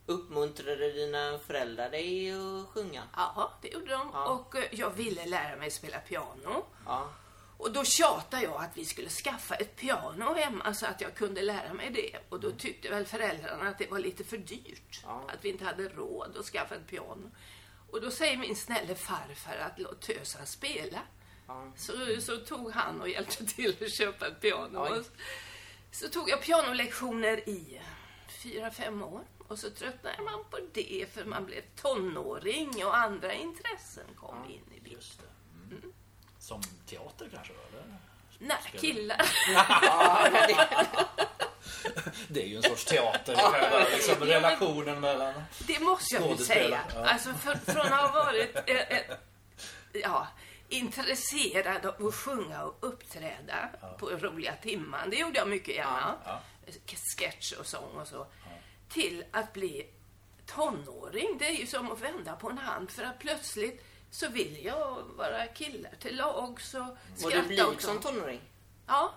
[0.09, 3.03] Uppmuntrade dina föräldrar dig att sjunga?
[3.15, 4.09] Ja, det gjorde de.
[4.13, 4.25] Ja.
[4.25, 6.65] Och eh, jag ville lära mig spela piano.
[6.85, 7.09] Ja.
[7.57, 11.41] Och då tjatade jag att vi skulle skaffa ett piano hemma så att jag kunde
[11.41, 12.19] lära mig det.
[12.29, 15.01] Och då tyckte väl föräldrarna att det var lite för dyrt.
[15.03, 15.23] Ja.
[15.27, 17.31] Att vi inte hade råd att skaffa ett piano.
[17.91, 20.99] Och då säger min snälle farfar att låt tösen spela.
[21.47, 21.71] Ja.
[21.77, 24.79] Så, så tog han och hjälpte till att köpa ett piano.
[24.79, 25.05] Och
[25.91, 27.81] Så tog jag pianolektioner i
[28.43, 29.23] fyra, fem år.
[29.49, 34.73] Och så tröttnade man på det för man blev tonåring och andra intressen kom in
[34.77, 35.01] i bilden.
[35.69, 35.75] Det.
[35.75, 35.93] Mm.
[36.39, 37.97] Som teater kanske då, eller?
[38.39, 39.21] Nej, Spelar- killar.
[39.81, 40.27] Ja,
[42.27, 43.35] det, är ju en sorts teater.
[43.35, 45.33] själva, liksom, relationen mellan...
[45.67, 46.81] Det måste jag väl säga.
[46.95, 47.05] ja.
[47.05, 49.15] Alltså för, från att ha varit eh, eh,
[49.93, 50.27] ja,
[50.69, 55.09] intresserad av att sjunga och uppträda på roliga timman.
[55.09, 56.15] Det gjorde jag mycket gärna.
[56.25, 56.41] Ja.
[57.17, 58.27] Sketch och sång och så.
[58.89, 59.89] Till att bli
[60.45, 61.37] tonåring.
[61.37, 62.91] Det är ju som att vända på en hand.
[62.91, 66.61] För att plötsligt så vill jag vara killar till lag.
[66.61, 68.41] Så var du skratta blyg som tonåring?
[68.87, 69.13] Ja,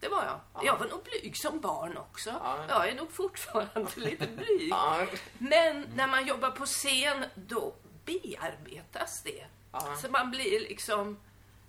[0.00, 0.64] det var jag.
[0.64, 2.30] Jag var nog blyg som barn också.
[2.30, 2.64] Ja.
[2.68, 4.68] Jag är nog fortfarande lite blyg.
[4.70, 5.06] Ja.
[5.38, 7.74] Men när man jobbar på scen, då
[8.04, 9.46] bearbetas det.
[9.72, 9.96] Ja.
[9.96, 11.20] Så man blir liksom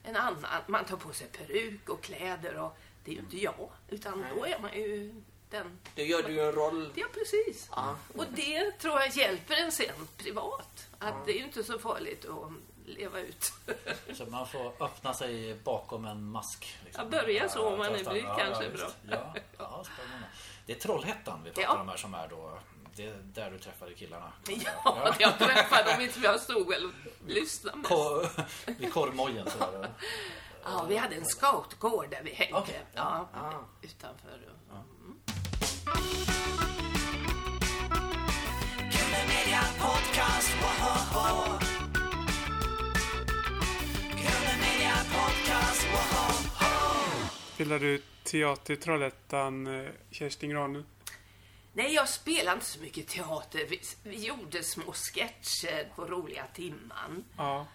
[0.04, 0.62] en annan.
[0.68, 3.70] Man tar på sig peruk och kläder och det är ju inte jag.
[3.90, 5.80] Utan då är man ju den.
[5.96, 6.92] Då gör du ju en roll.
[6.96, 7.70] Ja, precis.
[7.76, 7.96] Ja.
[8.18, 10.88] Och det tror jag hjälper en sen privat.
[11.00, 12.52] Att det är ju inte så farligt att
[12.86, 13.52] leva ut.
[14.14, 16.78] Så man får öppna sig bakom en mask.
[16.86, 17.04] Liksom.
[17.04, 18.88] Ja, börja så om man är blyg kanske är bra.
[19.10, 20.28] Ja, ja, spännande.
[20.66, 21.82] Det är Trollhättan vi pratar Ja.
[21.82, 22.60] om här som är då...
[22.96, 24.32] Det är där du träffade killarna.
[24.48, 26.92] Ja, jag träffade dem inte för jag stod väl och
[27.28, 27.90] lyssnade mest.
[27.90, 28.26] Ko-
[28.80, 29.90] Vid korvmojen så var det.
[30.64, 32.58] Ja, vi hade en scoutgård där vi hängde.
[32.60, 33.64] Okej, Ja, Ja.
[33.82, 34.40] utanför.
[47.56, 50.86] Spelar du teater i Trollhättan, eh, Kerstin Granlund?
[51.74, 53.66] Nej, jag spelade inte så mycket teater.
[53.70, 57.24] Vi, vi gjorde små sketcher på roliga timman.
[57.38, 57.68] Ja.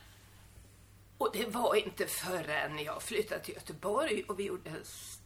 [1.19, 4.71] Och det var inte förrän jag flyttade till Göteborg och vi gjorde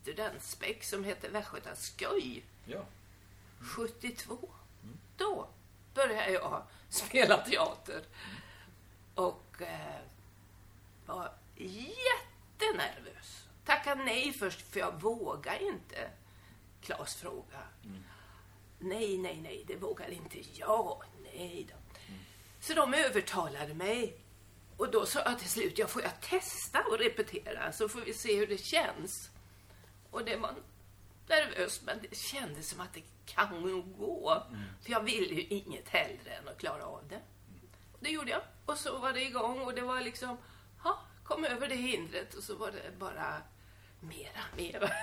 [0.05, 2.85] en studentspex som hette Västgöta Skoj Ja.
[3.61, 4.39] 72.
[5.17, 5.49] Då
[5.95, 8.03] började jag spela teater.
[9.15, 10.01] Och eh,
[11.07, 13.45] var jättenervös.
[13.65, 16.11] Tackade nej först för jag vågade inte.
[16.83, 17.59] Klas fråga.
[18.79, 21.03] Nej, nej, nej, det vågar inte jag.
[21.23, 21.77] Nej då.
[22.61, 24.19] Så de övertalade mig.
[24.77, 28.15] Och då sa jag till slut, jag får jag testa och repetera så får vi
[28.15, 29.31] se hur det känns.
[30.15, 30.55] Och det var
[31.29, 34.43] nervöst men det kändes som att det kan nog gå.
[34.83, 37.21] För jag ville ju inget hellre än att klara av det.
[37.93, 38.41] Och det gjorde jag.
[38.67, 40.37] Och så var det igång och det var liksom,
[40.85, 43.43] ja, kom över det hindret och så var det bara
[44.01, 44.91] mera, mera.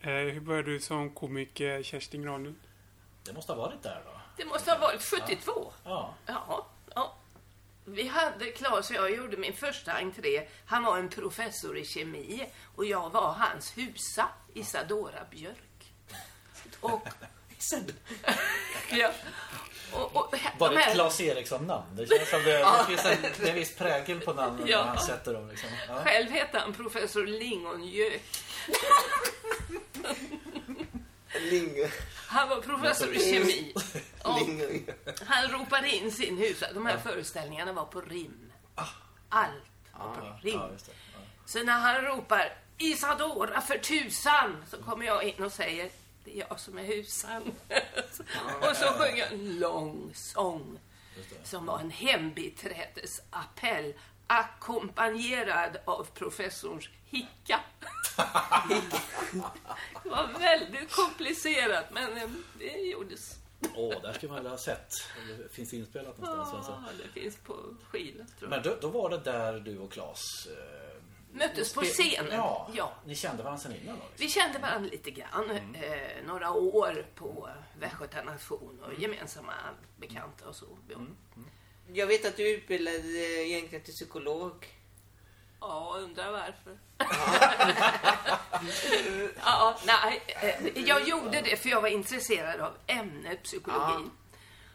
[0.00, 2.56] Eh, hur började du som komiker, Kerstin Granlund?
[3.24, 4.20] Det måste ha varit där då.
[4.36, 5.72] Det måste ha varit 72.
[5.84, 6.14] Ja.
[6.26, 6.66] Ja, ja.
[7.94, 10.48] Vi hade, Claes och jag gjorde min första entré.
[10.66, 12.46] Han var en professor i kemi
[12.76, 15.92] och jag var hans husa, Isadora Björk.
[16.80, 17.08] Och,
[18.90, 19.10] ja,
[19.92, 21.96] och, och Var de det ett här- Claes Eriksson-namn?
[21.96, 24.78] Det känns som det, det finns en, det viss prägel på namnen Ja.
[24.78, 25.48] när han sätter dem.
[25.48, 25.68] Liksom.
[25.88, 26.04] Ja.
[26.04, 28.22] Själv hette han professor Lingongök.
[31.38, 31.90] Ling.
[32.26, 33.74] Han var professor i kemi.
[35.24, 36.72] Han ropade in sin husa.
[36.72, 38.52] De här föreställningarna var på rim.
[39.28, 39.52] Allt
[39.98, 40.54] var på rim.
[40.54, 40.54] Ja.
[40.54, 40.70] Ja.
[41.46, 45.90] Så när han ropar Isadora för tusan så kommer jag in och säger
[46.24, 47.42] det är jag som är husan.
[48.60, 50.78] och så sjunger jag en lång sång
[51.44, 53.94] som var en hembiträdesappell
[54.28, 57.60] ackompanjerad av professorns hicka.
[60.02, 63.34] det var väldigt komplicerat men eh, det gjordes.
[63.74, 64.92] Åh, där skulle man väl ha sett.
[65.38, 66.66] Det finns inspelat någonstans.
[66.68, 67.02] Ja, Alltså.
[67.14, 67.56] det finns på
[67.90, 68.50] skiva tror jag.
[68.50, 70.46] Men då, då var det där du och Claes...
[70.46, 72.32] Eh, Möttes på scenen.
[72.32, 72.92] Ja, ja.
[73.06, 74.02] Ni kände varandra sen innan då?
[74.10, 74.14] Liksom.
[74.16, 79.52] Vi kände varandra lite grann, eh, några år på Västgöta nation och gemensamma
[79.96, 80.66] bekanta och så.
[80.88, 80.96] Ja,
[81.92, 84.66] Jag vet att du är utbildad eh, egentligen till psykolog.
[85.60, 86.78] ja undrar varför.
[89.44, 94.08] ja, nej, eh, jag gjorde det för jag var intresserad av ämnet psykologi.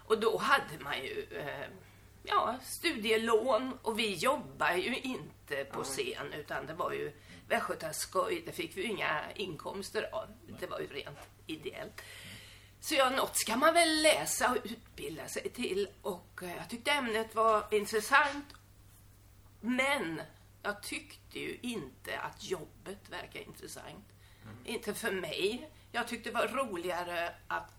[0.05, 1.67] Och då hade man ju eh,
[2.23, 7.11] ja, studielån och vi jobbar ju inte på scen utan det var ju
[7.47, 10.27] Västgötaskoj, det fick vi ju inga inkomster av.
[10.59, 12.01] Det var ju rent ideellt.
[12.83, 16.91] Så ja, något ska man väl läsa och utbilda sig till och eh, jag tyckte
[16.91, 18.45] ämnet var intressant.
[19.61, 20.21] Men
[20.63, 24.05] jag tyckte ju inte att jobbet verkade intressant.
[24.65, 25.69] Inte för mig.
[25.91, 27.71] Jag tyckte det var roligare att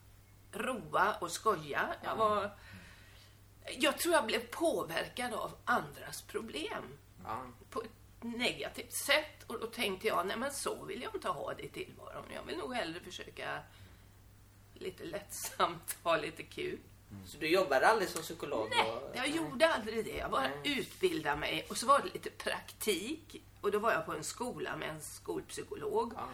[0.52, 1.94] roa och skoja.
[2.02, 2.50] Jag var...
[3.78, 7.42] Jag tror jag blev påverkad av andras problem Ja.
[7.70, 7.90] på ett
[8.20, 9.42] negativt sätt.
[9.46, 12.24] Och då tänkte jag, nej men så vill jag inte ha det i tillvaron.
[12.34, 13.62] Jag vill nog hellre försöka
[14.84, 16.78] lite lättsamt ha lite kul.
[17.26, 18.68] Så du jobbade aldrig som psykolog?
[18.70, 20.16] Nej, och- jag gjorde aldrig det.
[20.16, 23.42] Jag bara utbildade mig och så var det lite praktik.
[23.60, 26.12] Och då var jag på en skola med en skolpsykolog.
[26.16, 26.28] Ja.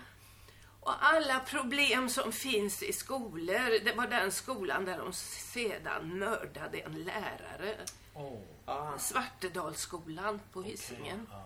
[0.80, 6.78] Och alla problem som finns i skolor, det var den skolan där de sedan mördade
[6.80, 7.76] en lärare.
[8.14, 8.98] Åh, Ja.
[8.98, 11.26] Svartedalsskolan på Hisingen.
[11.30, 11.44] ja.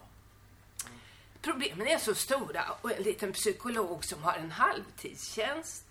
[1.42, 5.83] Problemen är så stora och en liten psykolog som har en halvtidstjänst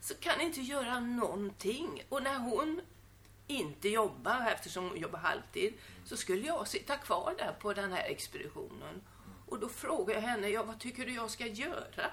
[0.00, 2.02] så kan inte göra någonting.
[2.08, 2.80] Och när hon
[3.46, 8.04] inte jobbar, eftersom hon jobbar halvtid, så skulle jag sitta kvar där på den här
[8.04, 9.02] expeditionen.
[9.46, 12.10] Och då frågar jag henne, ja vad tycker du jag ska göra?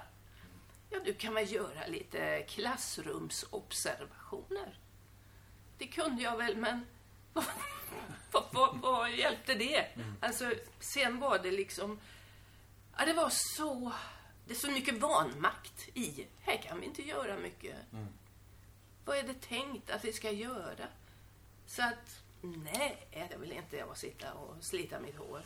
[0.90, 4.78] Ja, du kan väl göra lite klassrumsobservationer.
[5.78, 6.86] Det kunde jag väl, men
[8.32, 9.86] vad, vad, vad hjälpte det?
[10.20, 12.00] Alltså, sen var det liksom...
[12.96, 13.92] Ja, det var så...
[14.46, 16.26] Det är så mycket vanmakt i.
[16.40, 17.76] Här kan vi inte göra mycket.
[19.04, 20.86] Vad är det tänkt att vi ska göra?
[21.66, 25.40] Så att, nej, det vill inte jag sitta och slita mitt hår.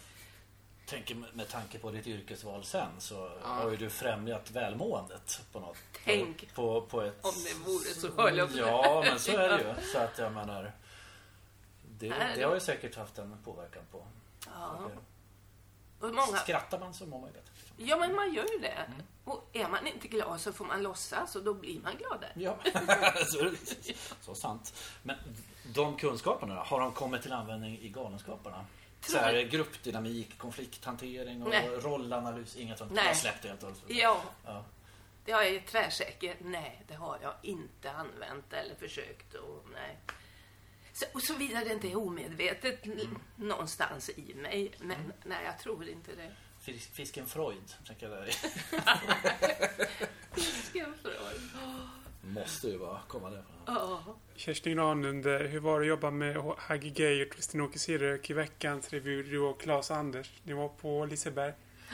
[0.87, 5.77] Tänker med, tanke på ditt yrkesval sen så har ju du främjat välmåendet på något.
[6.05, 7.25] Tänk på, på ett...
[7.25, 9.87] Om det vore så höll jag Ja, men så är det ju.
[9.93, 10.73] Så att jag menar...
[11.99, 14.07] Det, det har ju säkert haft en påverkan på...
[14.47, 14.91] Ja.
[16.01, 17.50] Och många, Skrattar man så mår man ju bättre.
[17.87, 18.91] Ja, men man gör ju det.
[19.25, 22.33] Och är man inte glad så får man låtsas och då blir man gladare.
[22.35, 22.59] Ja,
[23.27, 23.51] så,
[24.21, 24.75] så sant.
[25.03, 25.17] Men
[25.75, 28.67] de kunskaperna då, har de kommit till användning i Galenskaparna?
[29.01, 31.69] Så här, gruppdynamik, konflikthantering och Nej.
[31.69, 32.93] rollanalys, inget sånt?
[32.93, 33.07] Nej.
[33.07, 33.73] Jag släppte helt och.
[33.87, 34.65] Ja, Ja.
[35.27, 36.37] jag är tvärsäker.
[36.41, 39.35] Nej, det har jag inte använt eller försökt.
[39.35, 39.99] Och, nej.
[40.93, 44.73] Så, och så vidare det inte är omedvetet n- någonstans i mig.
[44.79, 46.33] Men nej, jag tror inte det.
[46.73, 48.27] Fisk- Fisken Freud, tänker jag där.
[50.35, 51.41] Fisken Freud.
[52.23, 53.55] Måste ju bara komma därifrån.
[53.67, 54.03] Ja.
[54.37, 58.33] Kerstin Granlund, eh, hur var det att jobba med Hagge Geir och Kristin-Åke Sirök i
[58.33, 59.23] veckans revy?
[59.23, 60.31] Du och Claes Anders.
[60.43, 61.53] Ni var på Liseberg.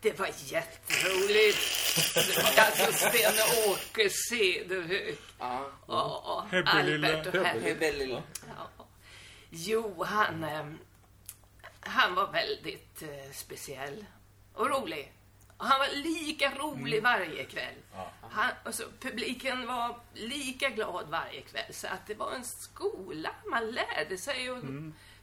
[0.00, 1.58] Det var jätteroligt.
[2.14, 5.18] Det var alltså Sten-Åke Cederhök.
[5.38, 5.66] Ja.
[5.88, 6.46] Ja.
[6.50, 7.74] Albert och Det är Herre.
[7.74, 8.08] väldigt...
[8.08, 8.84] Ja.
[9.50, 10.66] Jo, han, eh,
[11.84, 14.04] han var väldigt eh, speciell
[14.52, 15.12] och rolig.
[15.56, 17.74] Och han var lika rolig varje kväll.
[18.30, 21.74] Han, alltså, publiken var lika glad varje kväll.
[21.74, 23.30] Så att det var en skola.
[23.50, 24.64] Man lärde sig och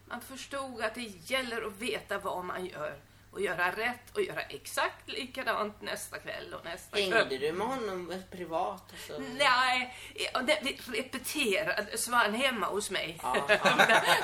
[0.05, 2.99] man förstod att det gäller att veta vad man gör.
[3.31, 7.13] Och göra rätt och göra exakt likadant nästa kväll och nästa kväll.
[7.13, 8.91] Hängde du med honom privat?
[8.91, 9.19] Och så?
[9.19, 9.95] Nej,
[10.47, 13.19] det, vi repeterade så var han hemma hos mig.
[13.23, 13.33] Ja,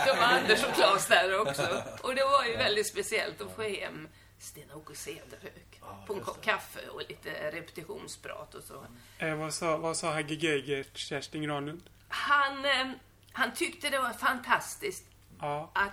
[0.08, 1.84] Då var Anders och Claes där också.
[2.02, 4.08] Och det var ju väldigt speciellt att få hem
[4.40, 8.86] Sten-Åke Cederhök på en kopp kaffe och lite repetitionsprat och så.
[9.18, 11.90] Eh, vad, sa, vad sa Hagge till Kerstin Granlund?
[12.08, 12.88] Han, eh,
[13.32, 15.06] han tyckte det var fantastiskt
[15.40, 15.72] Ja.
[15.76, 15.92] att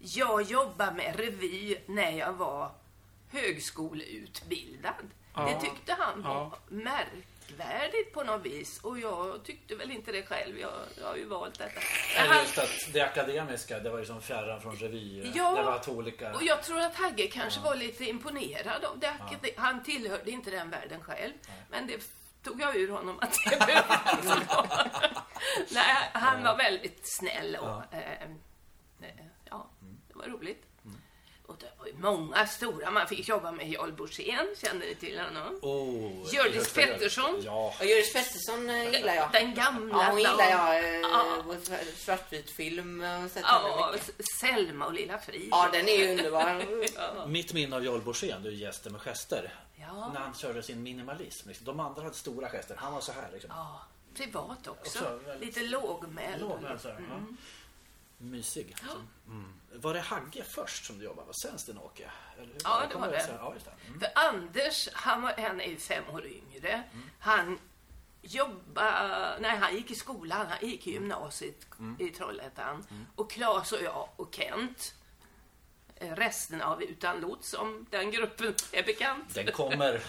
[0.00, 2.70] jag jobbade med revy när jag var
[3.32, 4.94] högskoleutbildad.
[5.34, 5.42] Ja.
[5.42, 6.58] Det tyckte han var Ja.
[6.68, 8.80] märkvärdigt på något vis.
[8.80, 10.58] Och jag tyckte väl inte det själv.
[10.58, 11.80] Jag, jag har ju valt detta.
[12.16, 15.32] Eller Han- just att det akademiska, det var ju som fjärran från revy.
[15.34, 16.32] Ja, det var två olika...
[16.34, 19.14] Och jag tror att Hagge kanske var lite imponerad av det.
[19.56, 21.32] Han tillhörde inte den världen själv.
[21.70, 22.00] Men det
[22.42, 24.44] tog jag ur honom att det behövde.
[25.70, 27.94] Nej, han var väldigt snäll och...
[27.94, 28.28] Eh, eh,
[29.00, 29.06] ja,
[30.20, 30.62] var roligt.
[31.46, 32.90] Och det var ju många stora.
[32.90, 35.58] Man fick jobba med Jarl Borssén, kände ni till honom?
[35.62, 36.72] Oh, Hjördis.
[36.74, 37.42] Pettersson.
[37.44, 37.74] Ja.
[37.80, 39.32] Och Göris Pettersson eh, gillar jag.
[39.32, 40.02] Den gamla.
[40.04, 40.84] Ja, hon gillar jag.
[40.94, 41.44] Eh, Ja.
[41.96, 43.04] Svartvit film.
[43.32, 43.94] Sett Ja.
[44.40, 45.48] Selma och Lilla Frid.
[45.50, 47.26] Ja, den är ju underbar.
[47.26, 49.54] Mitt minne av Jarl Borssén, du är gäster med gester.
[49.80, 50.10] Ja.
[50.14, 51.48] När han körde sin minimalism.
[51.48, 51.66] Liksom.
[51.66, 53.28] De andra hade stora gester, han var så här.
[53.32, 53.50] Liksom.
[53.54, 53.80] Ja,
[54.14, 54.98] privat också.
[54.98, 56.40] Också väldigt- Lite lågmäld.
[56.40, 57.36] Låg med så här, ja.
[58.20, 58.66] Mysig.
[58.66, 59.08] Liksom.
[59.26, 59.52] Mm.
[59.74, 61.36] Var det Hagge först som du jobbade med?
[61.36, 62.10] Sen Sten-Åke?
[62.64, 62.98] Ja, det?
[62.98, 63.20] var det.
[63.20, 63.38] säga?
[63.40, 63.86] Ja, det.
[63.86, 64.00] Mm.
[64.00, 66.82] För Anders, han, var, han är ju fem år yngre.
[67.18, 67.58] Han
[68.22, 71.66] jobbade, nej han gick i skolan, han gick i gymnasiet
[71.98, 72.86] i Trollhättan.
[73.14, 74.94] Och Claes och jag och Kent,
[75.96, 79.34] eh, resten av Utan lots, om den gruppen är bekant.
[79.34, 80.02] Den kommer.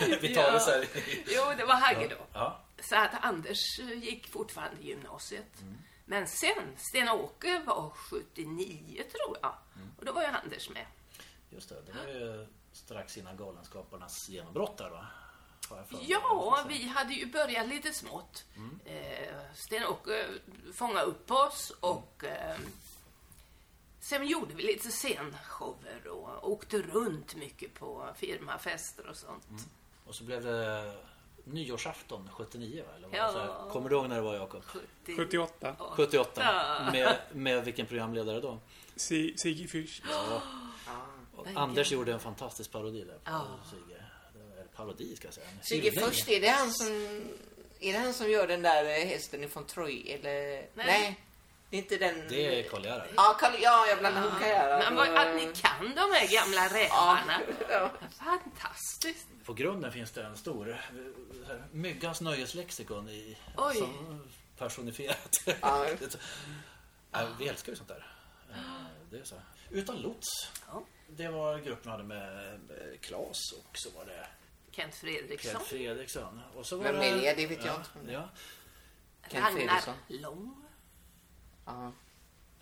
[0.20, 0.86] Vi tar det så här.
[1.26, 2.26] Jo, det var Hagge då.
[2.32, 2.60] Ja.
[2.80, 5.62] Så att Anders gick fortfarande i gymnasiet.
[6.08, 9.54] Men sen, Sten-Åke var 79 tror jag.
[9.98, 10.86] Och då var ju Anders med.
[11.50, 15.06] Just det, det var ju strax innan Galenskaparnas genombrott där va?
[16.06, 18.44] Ja, vi hade ju börjat lite smått.
[18.84, 20.26] Eh, Sten-Åke
[20.74, 22.56] fångade upp oss och eh,
[24.00, 29.46] sen gjorde vi lite scenshower och åkte runt mycket på firmafester och sånt.
[30.06, 30.94] Och så blev det
[31.52, 32.96] nyårsafton 79 va?
[32.96, 33.32] Eller Ja.
[33.64, 33.70] här?
[33.70, 34.62] Kommer du ihåg när det var Jakob?
[34.64, 34.86] 70.
[35.16, 35.76] 78.
[35.78, 36.42] 78.
[36.44, 36.90] Ja.
[36.92, 38.58] Med, med vilken programledare då?
[38.96, 40.02] Si- Sigge Fürst.
[41.36, 43.46] Och Den Anders gjorde en fantastisk parodi där på Ja.
[43.70, 44.02] Sigge.
[44.54, 45.46] Eller parodi ska jag säga.
[45.62, 46.86] Sigge först, är det han som...
[47.80, 50.10] Är det han som gör den där eh, hästen ifrån Troy?
[50.10, 50.66] Eller?
[50.74, 51.20] Nej.
[51.70, 52.28] Det är inte den...
[52.28, 53.08] Det är Karl Gerhard.
[53.16, 56.00] Ja, Karl, ja jag blandar ihop Karl Gerhard Men vad, och- att ni kan de
[56.12, 57.40] här gamla rävarna.
[57.70, 57.90] ja.
[58.18, 59.26] Fantastiskt.
[59.44, 60.76] På grunden finns det en stor eh,
[61.72, 63.74] Myggans nöjeslexikon i, Oj.
[63.76, 64.28] som
[64.58, 65.36] personifierat.
[65.60, 65.86] Ja.
[67.10, 68.06] Ja, vi älskar ju sånt där.
[68.50, 68.56] Eh,
[69.10, 69.34] Det är så.
[69.70, 70.26] Utan lots.
[70.66, 70.84] Ja.
[71.08, 74.26] Det var gruppen hade med eh, Klas och så var det
[74.70, 75.52] Kent Fredriksson.
[75.52, 76.40] Kent Fredriksson.
[76.54, 77.34] Och så var Vem är det?
[77.34, 78.12] Det vet jag ja, inte.
[78.12, 78.28] Ja.
[79.30, 79.94] Kent Ragnar Fredriksson.
[80.08, 80.64] Lång.
[81.68, 81.92] Ja.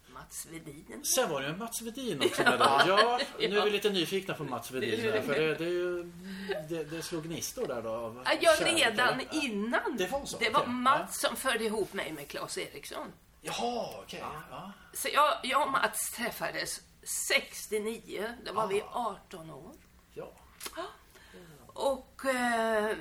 [0.06, 1.04] Mats Wedin.
[1.04, 2.84] Sen var det ju Mats Wedin också med där.
[2.88, 5.00] Ja, nu är vi lite nyfikna på Mats Wedin.
[5.12, 6.12] Där, för det, det, är ju,
[6.68, 7.90] det, det slog gnistor där då.
[7.90, 9.44] Av Ja, Jag kärlek, redan eller?
[9.44, 9.96] innan.
[9.96, 10.72] Det var så, Det var okej.
[10.72, 13.12] Mats som förde ihop mig med Claes Eriksson.
[13.40, 14.24] Jaha, okej.
[14.50, 14.72] Ja.
[14.94, 16.80] Så jag, jag och Mats träffades
[17.28, 18.34] 69.
[18.46, 19.72] Då var vi 18 år.
[20.14, 20.32] ja.
[21.66, 22.96] Och eh,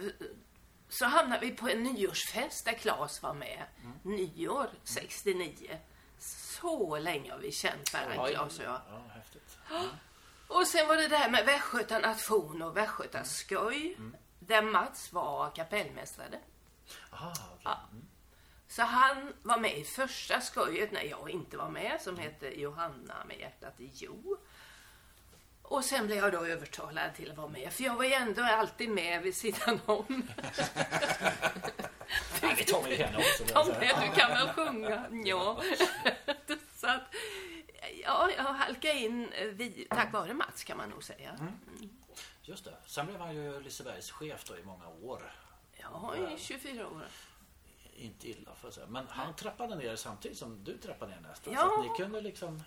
[0.89, 3.63] så hamnade vi på en nyårsfest där Claes var med.
[4.03, 5.77] Nyår 69.
[6.19, 8.27] Så länge har vi känt varandra.
[8.27, 8.81] Claes och jag.
[8.89, 9.57] Ja, häftigt.
[10.47, 13.97] Och sen var det där med Västgöta nation och Västgöta skoj.
[14.39, 16.39] Där Mats var kapellmästare.
[17.11, 17.73] Aha, okej.
[18.67, 23.25] Så han var med i första skojet när jag inte var med, som hette Johanna
[23.27, 24.37] med hjärtat i Jo.
[25.67, 28.43] Och sen blev jag då övertalad till att vara med, för jag var ju ändå
[28.43, 30.05] alltid med vid sidan om.
[32.41, 33.43] Nej, vi tar med henne också.
[33.45, 35.05] Ta med, du kan väl sjunga?
[35.25, 35.61] Ja.
[36.75, 37.01] Så att,
[38.03, 41.39] ja, jag halkade in eh, vid, tack vare Mats kan man nog säga.
[42.41, 42.77] Just det.
[42.85, 45.31] Sen blev han ju Lisebergs chef då i många år.
[45.77, 47.07] Ja, i 24 år.
[47.97, 48.87] Inte illa jag säga.
[48.87, 51.53] Men han trappade ner samtidigt som du trappade ner nästan.
[51.53, 51.59] Ja.
[51.59, 52.63] Så att ni kunde liksom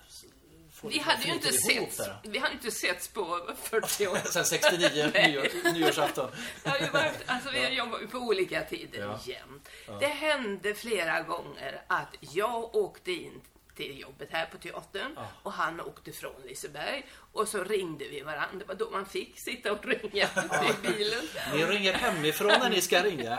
[0.83, 4.19] Vi hade ju inte sett, vi hade inte setts på 40 år.
[4.33, 6.31] Sen 69, nyår, nyårsafton.
[6.65, 9.21] Har ju varit, alltså vi jobbar ju på olika tider Ja.
[9.27, 9.69] jämt.
[10.01, 13.41] Det hände flera gånger att jag åkte in
[13.79, 18.59] till jobbet här på teatern och han åkte från Liseberg och så ringde vi varandra.
[18.59, 20.25] Det var då man fick sitta och ringa
[20.71, 21.25] i bilen.
[21.53, 23.39] Ni ringer hemifrån när ni ska ringa.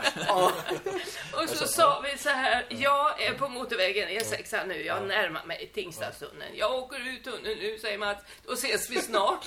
[1.32, 5.70] Och så sa vi så här, jag är på motorvägen E6 nu, jag närmar mig
[5.74, 6.56] Tingstadstunneln.
[6.56, 9.46] Jag åker ut tunneln nu, säger Mats, då ses vi snart.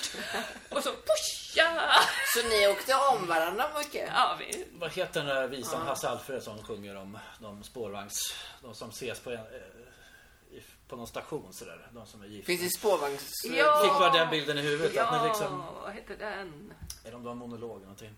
[0.70, 1.90] Och så pusha!
[2.34, 4.08] Så ni åkte om varandra mycket?
[4.14, 8.34] Ja, vi, Vad heter den där visan Hasse Alfredson sjunger om de spårvagns...
[8.62, 9.38] De som ses på, en,
[10.88, 11.88] på någon station sådär.
[11.92, 12.46] De som är gifta.
[12.46, 13.44] Finns det spårvagns...
[13.44, 13.80] Ja.
[13.82, 14.98] Fick bara den bilden i huvudet.
[14.98, 16.74] Att ni liksom, ja, vad heter den?
[17.04, 18.14] eller om det var en monolog eller någonting.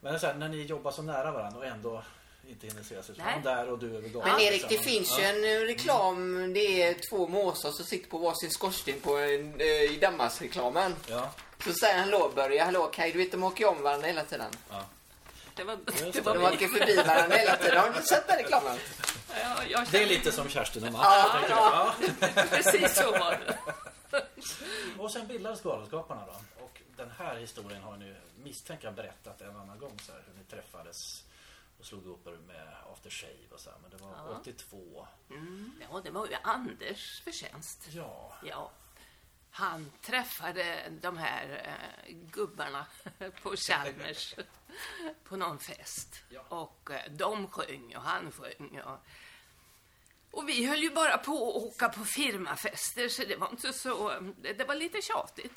[0.00, 2.02] Men så här, när ni jobbar så nära varandra och ändå
[2.48, 3.10] inte hinner ses.
[3.10, 4.30] Utan där och du över gatan.
[4.30, 4.70] Men Erik, liksom.
[4.70, 6.52] det finns ju en eh, reklam.
[6.52, 10.94] Det är två måsar som sitter på varsin skorsten på en, eh, i Danmarksreklamen.
[11.08, 11.30] Ja.
[11.64, 14.50] Så säger han Börje, hallå Kaj, du vet de åker om varandra hela tiden.
[15.54, 15.78] Det var,
[16.12, 17.80] det var De åker förbi varandra hela tiden.
[17.80, 18.78] Har du sett den reklamen?
[19.46, 21.04] ja, jag Det är lite som Kerstin och Mats.
[21.48, 21.50] jag.
[21.50, 21.94] Ja.
[22.50, 23.58] Precis så var det.
[24.98, 26.64] Och sen bildades Galenskaparna då.
[26.64, 30.34] Och den här historien har ni misstänker jag berättat en annan gång så här, hur
[30.38, 31.24] ni träffades
[31.78, 33.78] och slog ihop er med After Shave och så här.
[33.82, 34.38] Men det var Ja.
[34.40, 35.06] 82.
[35.90, 37.86] Ja, det var ju Anders förtjänst.
[37.90, 38.34] Ja.
[38.44, 38.70] Ja.
[39.50, 41.62] Han träffade de här
[42.08, 42.86] eh, gubbarna
[43.42, 44.34] på Chalmers
[45.24, 46.14] på någon fest.
[46.28, 46.40] Ja.
[46.48, 48.80] Och eh, de sjöng och han sjöng.
[48.80, 48.98] Och,
[50.30, 54.12] och vi höll ju bara på att åka på firmafester så det var inte så...
[54.42, 55.52] Det, det var lite tjatigt.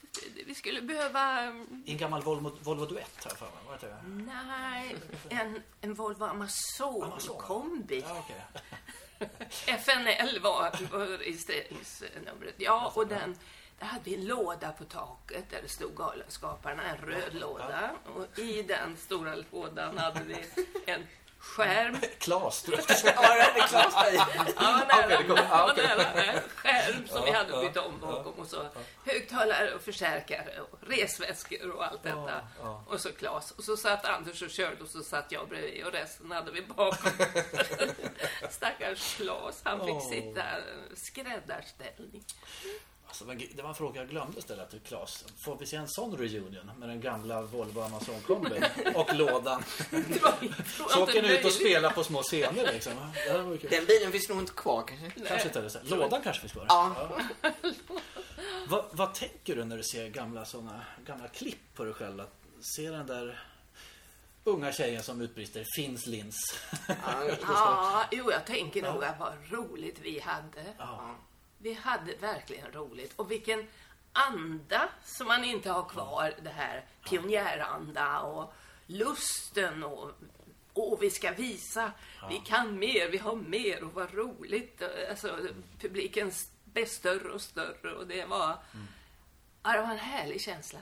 [0.45, 1.43] Vi skulle behöva...
[1.85, 3.73] I en gammal Volvo, Volvo Duett här för mig.
[3.73, 4.33] Heter det?
[4.33, 4.95] Nej,
[5.29, 7.37] en, en Volvo Amazon, Amazon.
[7.37, 8.03] kombi.
[8.07, 8.41] Ja, okej.
[9.65, 12.55] FNL var var registreringsnumret.
[12.57, 13.35] Ja, och den,
[13.79, 17.91] där hade vi en låda på taket där det stod Galenskaparna, en röd låda.
[18.15, 20.35] Och i den stora lådan hade vi
[20.85, 21.07] en
[21.39, 21.97] skärm.
[22.19, 22.79] Klas, du Ja,
[23.55, 24.15] det är Klas i.
[24.55, 25.23] Ja, nära.
[25.27, 26.41] Ja, nära.
[26.55, 28.67] Skärm som vi hade bytt om bakom och så
[29.05, 32.47] högtalare och förstärkare och resväskor och allt detta.
[32.87, 33.51] Och så Klas.
[33.51, 36.61] Och så satt Anders och körde och så satt jag bredvid och resten hade vi
[36.61, 37.11] bakom.
[38.49, 40.43] Stackars Klas, han fick sitta
[40.95, 42.23] skräddarställning.
[43.09, 45.25] Alltså, det var en fråga jag glömde ställa till Claes.
[45.37, 48.63] Får vi se en sån reunion med den gamla Volvo Amazon kombin
[48.95, 49.63] och lådan?
[49.89, 52.93] Så inte åker ni ut och spelar på små scener liksom.
[53.69, 55.27] Den bilen finns nog inte kvar kanske.
[55.27, 55.89] Kanske inte det.
[55.89, 56.65] Lådan kanske finns kvar.
[56.69, 57.19] Ja.
[58.67, 62.21] Vad, vad tänker du när du ser gamla såna, gamla klipp på dig själv?
[62.21, 62.33] Att
[62.75, 63.43] se den där
[64.43, 66.59] unga tjejen som utbrister finns lins.
[66.87, 66.95] Ja,
[67.41, 70.73] Ja, jo, jag tänker nog att vad roligt vi hade.
[70.77, 71.15] Ja.
[71.61, 73.13] Vi hade verkligen roligt.
[73.15, 73.67] Och vilken
[74.13, 76.33] anda som man inte har kvar.
[76.41, 78.53] Det här pionjäranda och
[78.87, 80.11] lusten och
[80.73, 81.91] och vi ska visa,
[82.29, 84.81] vi kan mer, vi har mer och vad roligt.
[85.09, 85.39] Alltså,
[85.79, 86.31] publiken
[86.63, 88.57] blev större och större och det var,
[89.63, 90.79] ja, det var en härlig känsla.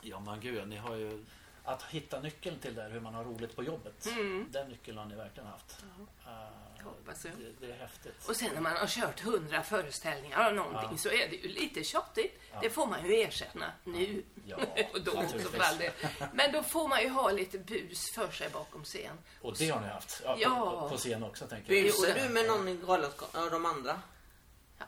[0.00, 1.24] Ja men gud, ni har ju
[1.64, 4.08] att hitta nyckeln till där hur man har roligt på jobbet.
[4.50, 5.84] Den nyckeln har ni verkligen haft.
[6.26, 7.32] Uh, hoppas jag.
[7.60, 8.28] det, det är häftigt.
[8.28, 10.96] Och sen när man har kört hundra föreställningar av någonting Ja.
[10.98, 12.40] så är det ju lite tjattigt.
[12.62, 14.22] Det får man ju erkänna nu.
[14.46, 14.56] Ja,
[14.92, 15.90] och då också för.
[16.32, 19.18] Men då får man ju ha lite bus för sig bakom scen.
[19.42, 20.22] Och det har ni haft.
[20.24, 20.70] Ja, Ja.
[20.70, 21.84] På, på, på scen också tänker jag.
[21.84, 24.00] Busar Jo, du med någon i galenskap av de andra?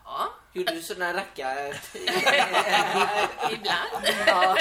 [0.04, 1.68] Ja, Gjorde du sådana racka...
[3.50, 4.06] ibland.
[4.26, 4.56] ja.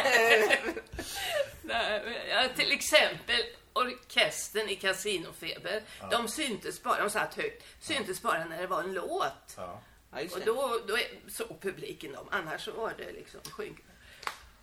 [1.65, 3.41] Nej, ja, till exempel
[3.73, 5.81] orkestern i Casinofeber.
[6.11, 9.53] De syntes bara, de satt högt, syntes bara när det var en låt.
[9.57, 9.81] Ja.
[10.11, 13.79] ja, Och då, då är- såg publiken dem, annars så var det liksom sjunk.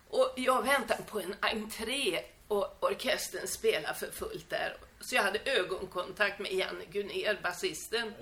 [0.09, 4.77] Och jag väntade på en entré och orkestern spelade för fullt där.
[4.99, 8.13] Så jag hade ögonkontakt med Janne Gunér, basisten.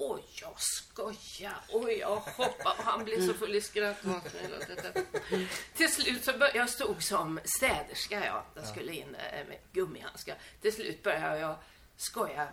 [0.00, 3.96] Och jag skoja och jag hoppade och han blev så full i skratt.
[5.74, 8.42] Till slut så började jag stod som städerska jag.
[8.54, 10.36] Jag skulle in eh, med gummihandskar.
[10.60, 11.56] Till slut började jag
[11.96, 12.48] skoja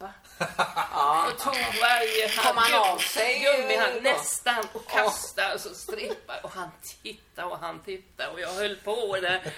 [0.08, 1.26] och strippa.
[1.32, 6.50] Och tog varje hand, han av sig, gummihand nästan och kastade och så strippa och
[6.50, 6.70] han
[7.02, 9.52] tittade och han tittade och jag höll på där.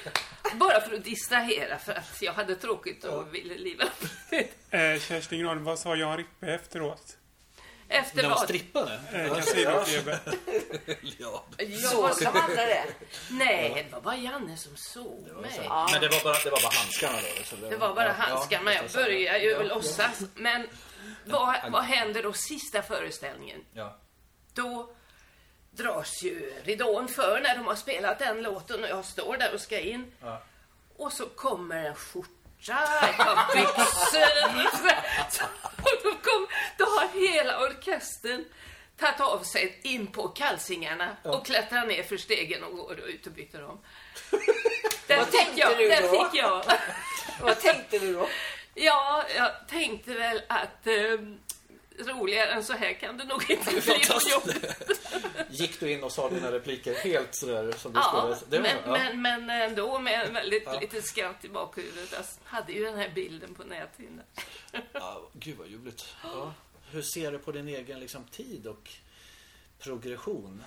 [0.54, 4.04] Bara för att distrahera för att jag hade tråkigt och ville liva upp.
[4.70, 7.16] Eh, Kerstin Granlund, vad sa Jan Rippe efteråt?
[7.92, 8.40] Efter de vad?
[8.44, 9.00] strippade?
[9.12, 10.18] Eh, Casinofeber.
[11.18, 11.44] Ja.
[12.20, 12.84] De andra det?
[13.30, 15.60] Nej, det var bara Janne som såg mig.
[15.92, 17.44] Men det var bara, det var bara handskarna då?
[17.44, 19.62] Så Det var bara ja, handskarna, men jag började ju Ja.
[19.62, 20.20] låtsas.
[20.34, 20.68] Men
[21.24, 23.64] vad, vad händer då sista föreställningen?
[23.72, 23.96] Ja.
[24.54, 24.94] Då
[25.70, 29.60] dras ju ridån för när de har spelat den låten och jag står där och
[29.60, 30.12] ska in.
[30.22, 30.42] Ja.
[30.96, 32.30] Och så kommer en skjorta,
[32.66, 34.96] par byxor.
[35.76, 36.46] Och då, kom,
[36.78, 38.44] då har hela orkestern
[38.98, 43.32] tagit av sig in på kalsingarna och klättrar ner för stegen och går ut och
[43.32, 43.78] byter om.
[45.06, 46.08] Där Vad fick tänkte jag, du där då?
[46.30, 46.64] fick jag.
[47.40, 48.28] Vad tänkte du då?
[48.74, 50.94] Ja, jag tänkte väl att eh,
[51.98, 54.82] roligare än så här kan det nog inte bli på jobbet.
[55.50, 58.62] Gick du in och sa dina repliker helt sådär som du Ja, skulle?
[58.62, 60.80] Det var, men, men, men ändå med en väldigt Ja.
[60.80, 62.12] litet skratt i bakhuvudet.
[62.12, 64.24] Jag hade ju den här bilden på näthinnan.
[64.92, 66.14] Ja, gud vad ljuvligt.
[66.22, 66.54] Ja.
[66.90, 68.90] Hur ser du på din egen liksom, tid och
[69.78, 70.64] progression?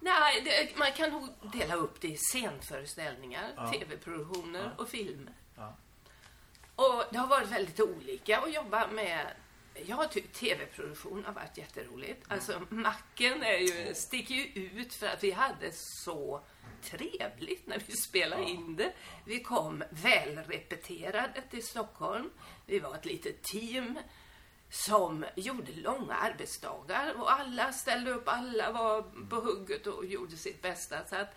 [0.00, 3.72] Nej, det, man kan nog dela upp det i scenföreställningar, Ja.
[3.72, 4.82] tv-produktioner Ja.
[4.82, 5.32] och filmer.
[5.56, 5.76] Ja.
[6.76, 9.26] Och det har varit väldigt olika att jobba med
[9.86, 12.24] Jag tycker tv-produktion har varit jätteroligt.
[12.28, 16.40] Alltså Macken är ju, sticker ju ut för att vi hade så
[16.82, 18.92] trevligt när vi spelade in det.
[19.24, 22.30] Vi kom välrepeterade till Stockholm.
[22.66, 23.98] Vi var ett litet team
[24.70, 30.62] som gjorde långa arbetsdagar och alla ställde upp, alla var på hugget och gjorde sitt
[30.62, 31.06] bästa.
[31.06, 31.34] Så att,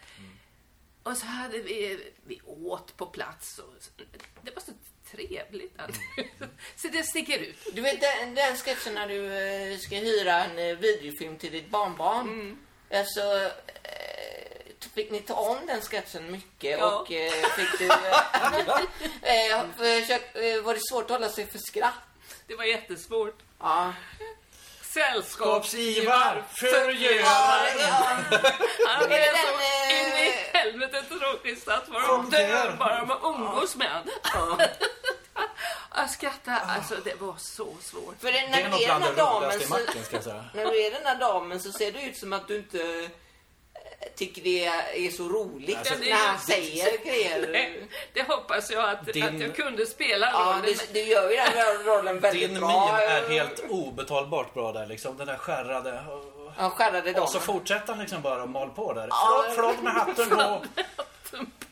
[1.03, 3.73] och så hade vi, vi åt på plats och
[4.41, 4.71] det var så
[5.11, 5.79] trevligt.
[5.79, 6.01] Alltså.
[6.75, 7.57] Så det sticker ut.
[7.73, 9.33] Du vet den, den sketchen när du
[9.73, 12.27] eh, ska hyra en eh, videofilm till ditt barnbarn.
[12.27, 12.57] Mm.
[12.93, 13.21] Alltså,
[13.83, 14.47] eh,
[14.95, 16.99] fick ni ta om den sketchen mycket Ja.
[16.99, 17.85] och eh, fick du...
[17.87, 21.93] Eh, eh, försök, eh, var det svårt att hålla sig för skratt?
[22.47, 23.39] Det var jättesvårt.
[23.59, 23.93] Ja.
[24.93, 26.43] Sällskapsivar.
[26.61, 26.69] Ja,
[27.79, 28.17] ja.
[28.87, 32.75] Han Är det är så den, eh, in i helvete tråkig att Som dör dör.
[32.79, 33.87] bara man umgås med
[34.23, 34.59] han.
[35.97, 38.15] Jag skrattade, alltså det var så svårt.
[38.19, 39.73] För det, Det när är du är bland den det här damen roligaste i så,
[39.73, 40.45] macken ska jag säga.
[40.53, 43.09] när du är den här damen så ser det ut som att du inte eh,
[44.15, 44.65] tycker det
[45.05, 47.47] är så roligt Alltså, det- när han säger grejer.
[47.51, 50.75] Nej, det hoppas jag att, Din- att jag kunde spela Ja, rollen.
[50.93, 52.67] du, du gör ju den här rollen väldigt Din bra.
[52.67, 55.17] min är helt obetalbart bra där liksom.
[55.17, 55.91] Den där skärrade.
[56.09, 57.21] Och, Ja, skärrade damen.
[57.23, 59.07] och så fortsätter han liksom bara och mal på där.
[59.09, 59.43] Ja.
[59.45, 60.61] Flott, flott med hatten på.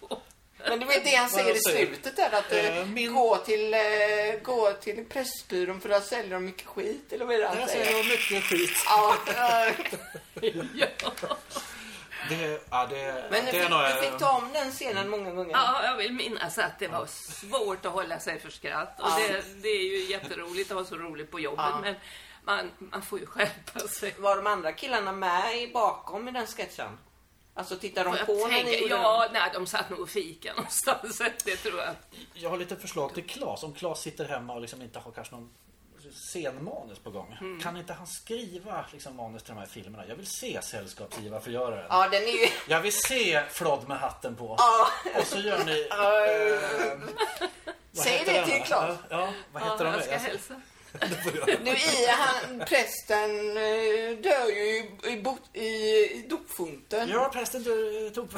[0.70, 3.80] Men du vet det han säger i slutet där att Eh, min- gå, till, eh,
[4.44, 7.92] gå till Pressbyrån för att sälja dem mycket skit eller vad är det han säger?
[7.98, 8.72] jag mycket skit.
[8.86, 9.16] Ja,
[12.30, 13.80] Det, ja, det, men du det är fick, nog...
[13.82, 15.52] du fick ta om den scenen många gånger.
[15.52, 19.00] Ja, jag vill minnas att det var svårt att hålla sig för skratt.
[19.00, 19.20] Och Ja.
[19.28, 21.80] det, det är ju jätteroligt att ha så roligt på jobbet, Ja.
[21.82, 21.96] men
[22.44, 24.16] man, man får ju skärpa sig.
[24.18, 26.98] Var de andra killarna med i bakom i den sketchen?
[27.58, 30.54] Alltså tittar de Får på jag när ni ja, nej, de satt nog och fika
[30.54, 31.18] någonstans.
[31.46, 31.96] Det tror jag.
[32.34, 33.64] Jag har lite förslag till Claes.
[33.64, 35.50] Om Claes sitter hemma och liksom inte har kanske någon
[36.14, 37.38] scenmanus på gång.
[37.42, 37.62] Mm.
[37.62, 40.04] Kan inte han skriva liksom, manus till de här filmerna?
[40.08, 41.86] Jag vill se Sällskapsgiva förgöraren.
[41.90, 42.48] Ja, den är ju...
[42.68, 44.56] Jag vill se Flodd med hatten på.
[44.58, 44.88] Ja.
[45.20, 45.88] Och så gör ni...
[47.92, 48.64] vad Säg det till?
[48.64, 48.98] Claes.
[49.10, 49.94] Ja, ja, vad Ja, heter de?
[49.94, 50.62] jag ska Alltså, hälsa.
[51.64, 57.10] Nu i han, prästen eh, dör ju i, i, bot- i, i dopfunten.
[57.10, 58.30] Ja, prästen du tog...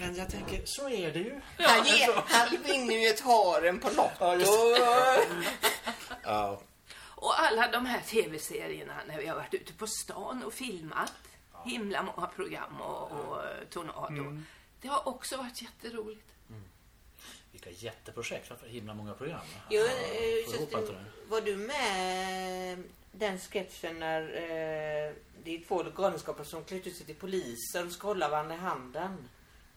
[0.00, 1.40] Men jag tänker, så är det ju.
[1.58, 4.14] Han, ger, han vinner ju ett harem på Lotto.
[4.78, 5.18] Ja,
[6.24, 6.60] Ja.
[7.14, 11.12] Och alla de här tv-serierna när vi har varit ute på stan och filmat.
[11.64, 13.38] Himla många program och, och
[13.70, 14.40] Tornado.
[14.80, 16.26] Det har också varit jätteroligt.
[17.52, 18.50] Vilka jätteprojekt.
[18.50, 19.40] Varför himla många program?
[19.70, 21.04] Jo, Ja, eh, där.
[21.28, 22.82] var du med
[23.12, 25.12] den sketchen när eh,
[25.44, 28.58] det är två galenskapare som klätt ut sig till poliser och ska hålla varandra i
[28.58, 29.28] handen?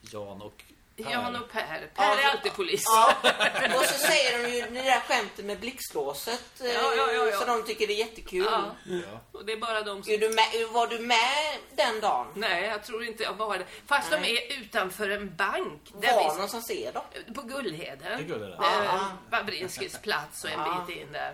[0.01, 0.63] Jan och
[0.97, 1.89] Jan och Per.
[1.95, 2.83] Per Ja, är alltid polis.
[2.87, 3.15] Ja,
[3.79, 7.39] och så säger de ju det där skämtet med blixtlåset eh, Ja, ja, ja, ja.
[7.39, 8.45] så de tycker det är jättekul.
[8.51, 8.75] Ja.
[8.85, 9.19] Ja.
[9.31, 10.13] Och det är bara de som...
[10.13, 12.27] Är du med, var du med den dagen?
[12.35, 13.65] Nej, jag tror inte jag var det.
[13.87, 14.47] Fast de Nej.
[14.49, 15.81] är utanför en bank.
[16.01, 17.33] Där Var vi, någonstans är de?
[17.33, 18.27] på Gullheden.
[18.27, 18.63] Gullheden.
[18.63, 18.99] Eh, Ja.
[19.31, 20.85] Babrinskis plats och en Ja.
[20.87, 21.33] bit in där.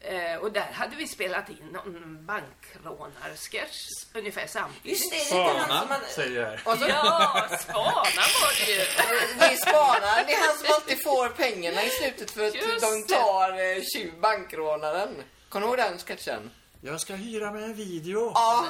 [0.00, 4.86] Eh, och där hade vi spelat in någon bankrånarsketch ungefär samtidigt.
[5.00, 6.00] Just det, det är Spana, man...
[6.14, 6.52] säger jag.
[6.74, 8.78] Och så, Ja, Spana var det ju.
[9.50, 10.24] Vi spanar.
[10.26, 13.14] Det är han som alltid får pengarna i slutet för att Just de det.
[13.14, 15.14] tar eh, tjuv bankrånaren.
[15.48, 16.50] Kommer du ihåg den sketchen?
[16.80, 18.32] Jag ska hyra mig en video.
[18.34, 18.66] Ja.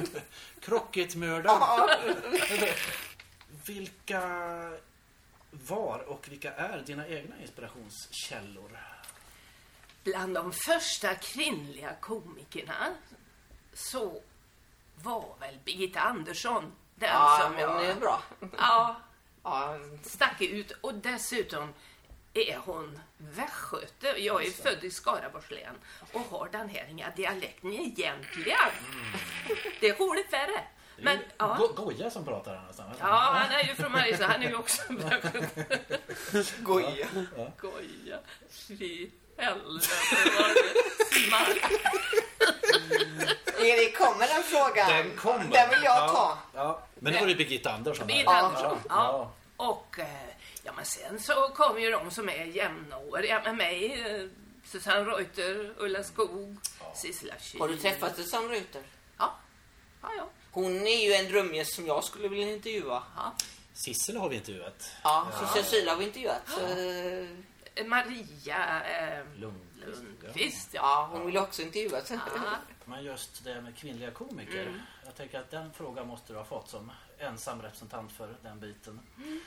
[0.60, 2.16] Krocketmördaren.
[3.66, 4.20] Vilka
[5.50, 8.78] var och vilka är dina egna inspirationskällor?
[10.08, 12.86] Bland de första kvinnliga komikerna
[13.72, 14.22] så
[15.02, 18.22] var väl Birgitta Andersson den Ja, som det är bra.
[18.58, 18.96] Ja,
[19.42, 20.70] Ja, stack ut.
[20.80, 21.74] Och dessutom
[22.34, 24.06] är hon västgöte.
[24.06, 25.74] Jag är född i Skaraborgs län
[26.12, 28.58] och har den här inga dialekten egentligen.
[29.80, 30.64] Det är roligt värre.
[31.00, 31.56] Men, ja.
[31.58, 32.90] Go- Goja som pratar här nästan.
[33.00, 34.26] Ja, han är ju från Mariestad.
[34.26, 35.72] Han är ju också västgöte.
[36.62, 37.06] goja.
[37.60, 38.18] Goja.
[39.38, 39.88] Helvete
[43.60, 44.88] vad det kommer den frågan?
[44.90, 45.44] Den kommer.
[45.44, 46.38] Den vill jag ta.
[46.54, 46.82] Ja.
[46.94, 48.06] Men det var ju Birgitta Andersson.
[48.06, 48.30] Birgitta.
[48.30, 48.78] Andersson.
[48.88, 48.94] Ja.
[48.94, 49.32] Ja.
[49.66, 50.06] Och eh,
[50.62, 54.00] ja, men sen så kommer ju de som är jämnåriga med mig.
[54.06, 54.28] eh,
[54.64, 56.56] Susanne Reuter, Ulla Skog,
[56.94, 57.60] Sissela Kyle.
[57.60, 58.82] Har du träffat Susanne Reuter?
[59.18, 59.34] Ja.
[60.02, 60.28] Ja, ja.
[60.50, 63.02] Hon är ju en drömgäst som jag skulle vilja intervjua.
[63.16, 63.32] ja.
[63.74, 64.90] Sissel har vi intervjuat.
[65.02, 66.42] Ja, så Cecilia har vi intervjuat.
[66.48, 67.28] Så, Eh,
[67.86, 69.60] Maria eh, Lund.
[69.86, 70.80] Lundqvist, ja.
[70.82, 72.10] ja, hon vill också intervjuas.
[72.10, 72.56] ja.
[72.84, 74.62] Men just det med kvinnliga komiker.
[74.66, 74.80] Mm.
[75.04, 79.00] Jag tänker att den frågan måste du ha fått som ensam representant för den biten.
[79.16, 79.40] Mm.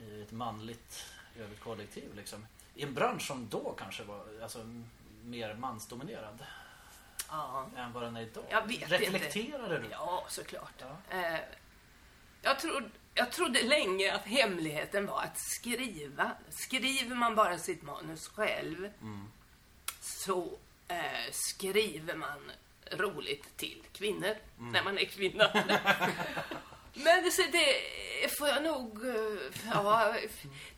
[0.00, 1.06] I ett manligt
[1.38, 2.46] över ett kollektiv liksom.
[2.74, 4.58] I en bransch som då kanske var alltså,
[5.24, 6.44] mer mansdominerad
[7.28, 8.44] Ja, än vad den är idag.
[8.50, 9.88] Jag vet Reflekterade du?
[9.90, 10.72] ja såklart.
[11.10, 11.16] Ja.
[11.18, 11.40] Eh,
[12.42, 16.30] jag, trodde, jag trodde länge att hemligheten var att skriva.
[16.50, 18.90] Skriver man bara sitt manus själv
[20.00, 20.58] så
[20.88, 22.52] eh, skriver man
[22.90, 25.50] roligt till kvinnor när man är kvinna.
[26.94, 29.06] Men så det får jag nog...
[29.06, 30.14] eh, Ja,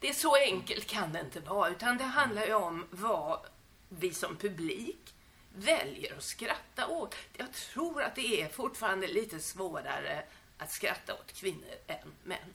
[0.01, 1.71] det är så enkelt kan det inte vara.
[1.71, 3.41] Utan det handlar ju om vad
[3.89, 5.15] vi som publik
[5.55, 7.15] väljer att skratta åt.
[7.37, 10.23] Jag tror att det är fortfarande lite svårare
[10.59, 12.55] att skratta åt kvinnor än män.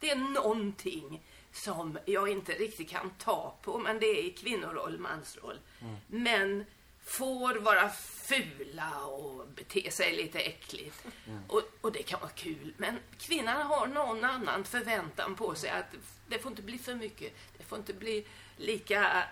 [0.00, 1.22] Det är någonting
[1.52, 5.58] som jag inte riktigt kan ta på, men det är kvinnoroll, mansroll.
[6.06, 6.64] Män
[7.04, 7.90] får vara
[8.28, 11.06] fula och bete sig lite äckligt.
[11.48, 12.74] Och, och det kan vara kul.
[12.76, 15.94] Men kvinnan har någon annan förväntan på sig att
[16.26, 17.32] det får inte bli för mycket.
[17.58, 18.26] Det får inte bli
[18.56, 19.24] lika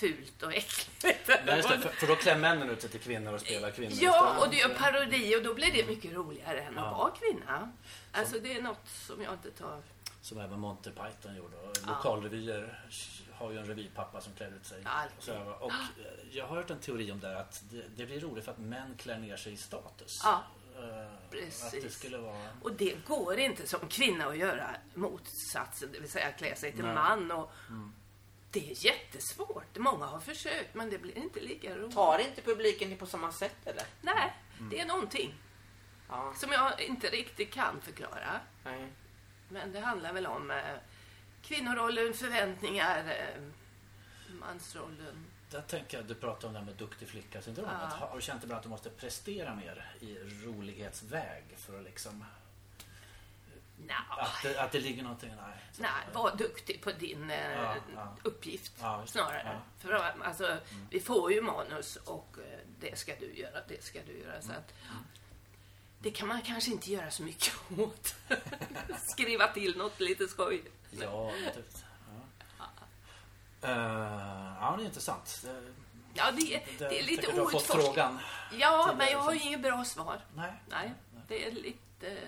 [0.00, 1.30] fult och äckligt.
[1.46, 3.96] Nej, just det, för, för då klär männen ut sig till kvinnor och spelar kvinnor
[4.00, 7.72] Ja, och du gör parodi och då blir det mycket roligare än att vara kvinna.
[8.12, 9.82] Alltså det är något som jag inte tar...
[10.22, 11.56] Som även Monty Python gjorde.
[11.56, 12.84] Och Lokalrevyer
[13.32, 14.82] har ju en revypappa som klär ut sig.
[14.84, 15.34] Alltid.
[15.34, 15.76] Och, och eh,
[16.30, 18.94] jag har hört en teori om det att det, det blir roligt för att män
[18.98, 20.20] klär ner sig i status.
[20.24, 20.42] Ja,
[20.80, 21.82] Eh, precis.
[21.82, 22.48] Det skulle vara...
[22.62, 26.84] Och det går inte som kvinna att göra motsatsen, det vill säga klä sig till
[26.84, 26.94] Nej.
[26.94, 27.30] man.
[27.30, 27.52] Och
[28.50, 29.76] Det är jättesvårt.
[29.78, 31.94] Många har försökt men det blir inte lika roligt.
[31.94, 33.84] Tar inte publiken det på samma sätt eller?
[34.02, 34.32] Nej,
[34.70, 35.34] det är någonting
[36.08, 36.34] Ja.
[36.36, 38.40] som jag inte riktigt kan förklara.
[38.64, 38.88] Nej.
[39.48, 40.56] Men det handlar väl om eh,
[41.42, 43.42] kvinnorollen, förväntningar, eh,
[44.34, 45.26] mansrollen.
[45.50, 47.72] Där tänker jag, du pratar om det här med duktig flicka-syndromet.
[47.80, 47.86] Ja.
[47.96, 52.24] Har har du känt ibland att du måste prestera mer i rolighetsväg för att liksom...
[53.86, 55.30] Nja, Att det, att det ligger någonting...
[55.36, 55.56] Nej.
[55.78, 58.16] nej, var duktig på din eh, Ja, ja.
[58.22, 59.10] uppgift Ja, det.
[59.10, 59.40] snarare.
[59.40, 59.60] Mm.
[59.78, 59.92] För
[60.24, 60.56] alltså,
[60.90, 64.32] vi får ju manus och eh, det ska du göra, det ska du göra.
[64.32, 64.42] Mm.
[64.42, 64.74] Så att,
[65.98, 68.14] det kan man kanske inte göra så mycket åt.
[69.06, 70.62] Skriva till något lite skoj.
[70.90, 71.66] Ja, typ.
[72.58, 72.64] Ja.
[73.64, 75.40] Uh, ja, det är intressant.
[75.44, 75.62] Det,
[76.14, 77.76] Ja, det, är- det är lite outforskat.
[77.84, 78.18] frågan.
[78.58, 79.48] Ja, men det, jag har ju liksom.
[79.48, 80.20] inget bra svar.
[80.34, 80.52] Nej.
[80.68, 80.92] Nej,
[81.28, 82.18] det är lite...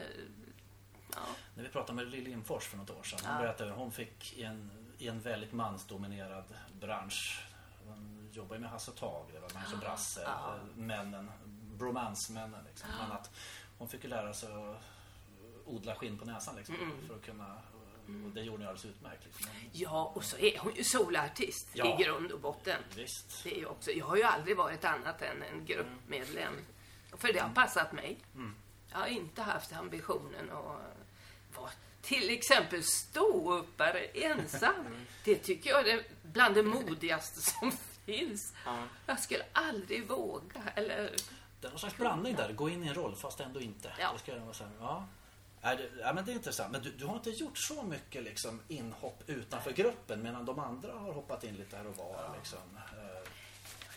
[1.14, 1.20] Ja.
[1.54, 3.18] När vi pratade med Lill Lindfors för något år sedan.
[3.24, 3.42] Hon Ja.
[3.42, 6.44] berättade att hon fick i en, i en väldigt mansdominerad
[6.80, 7.44] bransch.
[7.86, 10.54] Hon jobbar ju med Hasse Tage, det var Brasse, Ja.
[10.76, 11.30] männen,
[11.76, 12.64] bromansmännen.
[12.64, 12.88] Liksom.
[13.00, 13.30] Men att
[13.78, 14.76] hon fick ju lära sig att
[15.64, 17.06] odla skinn på näsan liksom, Mm.
[17.08, 17.58] för att kunna
[18.24, 19.24] och det gjorde hon alldeles utmärkt.
[19.24, 19.46] Liksom.
[19.72, 22.00] ja, och så är hon ju solartist Ja.
[22.00, 22.82] i grund och botten.
[22.96, 23.44] Visst.
[23.44, 26.52] Det är också, jag har ju aldrig varit annat än en gruppmedlem.
[27.16, 28.18] För det har passat mig.
[28.90, 31.01] Jag har inte haft ambitionen att
[32.02, 35.06] till exempel ståuppare ensam.
[35.24, 37.72] Det tycker jag är bland det modigaste som
[38.04, 38.54] finns.
[38.64, 38.84] Ja.
[39.06, 40.62] Jag skulle aldrig våga.
[40.74, 40.96] Eller,
[41.60, 42.52] Det är någon slags blandning där.
[42.52, 43.92] Gå in i en roll fast ändå inte.
[43.98, 44.12] Ja.
[44.12, 45.06] Det ska vara så här, ja.
[45.64, 46.72] Ja, det, ja, men det är intressant.
[46.72, 50.92] Men du, du har inte gjort så mycket liksom, inhopp utanför gruppen medan de andra
[50.92, 52.34] har hoppat in lite här och var.
[52.38, 52.58] Liksom.
[52.76, 53.30] Eh,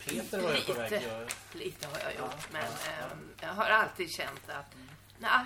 [0.05, 1.03] Peter var ju på väg
[1.53, 2.31] lite, har jag gjort.
[2.31, 3.05] Ja, men ja, ja.
[3.11, 4.75] ehm, jag har alltid känt att
[5.19, 5.45] nej,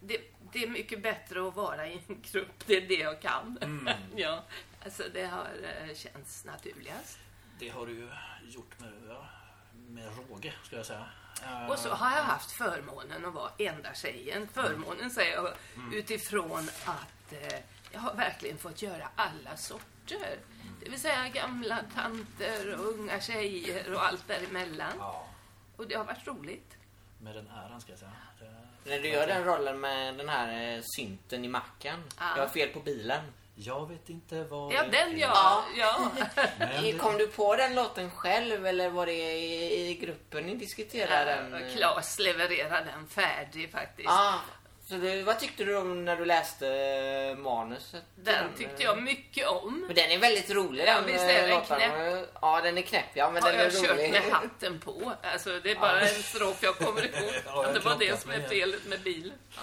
[0.00, 0.20] det,
[0.52, 2.66] det är mycket bättre att vara i en grupp.
[2.66, 3.58] Det är det jag kan.
[3.60, 3.88] Mm.
[4.16, 4.44] ja,
[4.84, 7.18] alltså det har eh, känts naturligast.
[7.58, 8.08] Det har du ju
[8.50, 8.92] gjort med,
[9.88, 11.06] med råge, ska jag säga.
[11.44, 14.48] Eh, Och så har jag haft förmånen att vara enda tjejen.
[14.52, 15.52] Förmånen säger jag
[15.94, 17.60] utifrån att eh,
[17.92, 20.38] jag har verkligen fått göra alla sorter.
[20.80, 24.92] Det vill säga gamla tanter och unga tjejer och allt däremellan.
[24.98, 25.26] Ja,
[25.76, 26.76] Och det har varit roligt.
[27.20, 28.12] med den äran ska jag säga.
[28.88, 32.02] När du gör den rollen med den här eh, synten i macken.
[32.18, 32.24] Ja.
[32.36, 33.20] Jag har fel på bilen.
[33.60, 34.72] Jag vet inte vad...
[34.72, 35.64] Ja, den ja.
[35.76, 36.10] ja.
[36.58, 41.48] Men Kom du på den låten själv eller var det i, i gruppen ni diskuterade
[41.50, 41.70] den?
[41.76, 44.08] Claes levererar den färdig faktiskt.
[44.08, 44.34] Ah,
[44.88, 48.02] så du, vad tyckte du om när du läste eh, manuset?
[48.16, 49.84] Den tyckte jag mycket om.
[49.86, 52.26] Men den är väldigt rolig Ja, den visst är eh, den låten.
[52.40, 55.12] Ja, den är knäpp ja, men Har den är jag kört med hatten på.
[55.32, 57.30] Alltså, det är bara en strof jag kommer ihåg.
[57.46, 59.32] Ja, det var det som är felet med bilen.
[59.56, 59.62] Ja.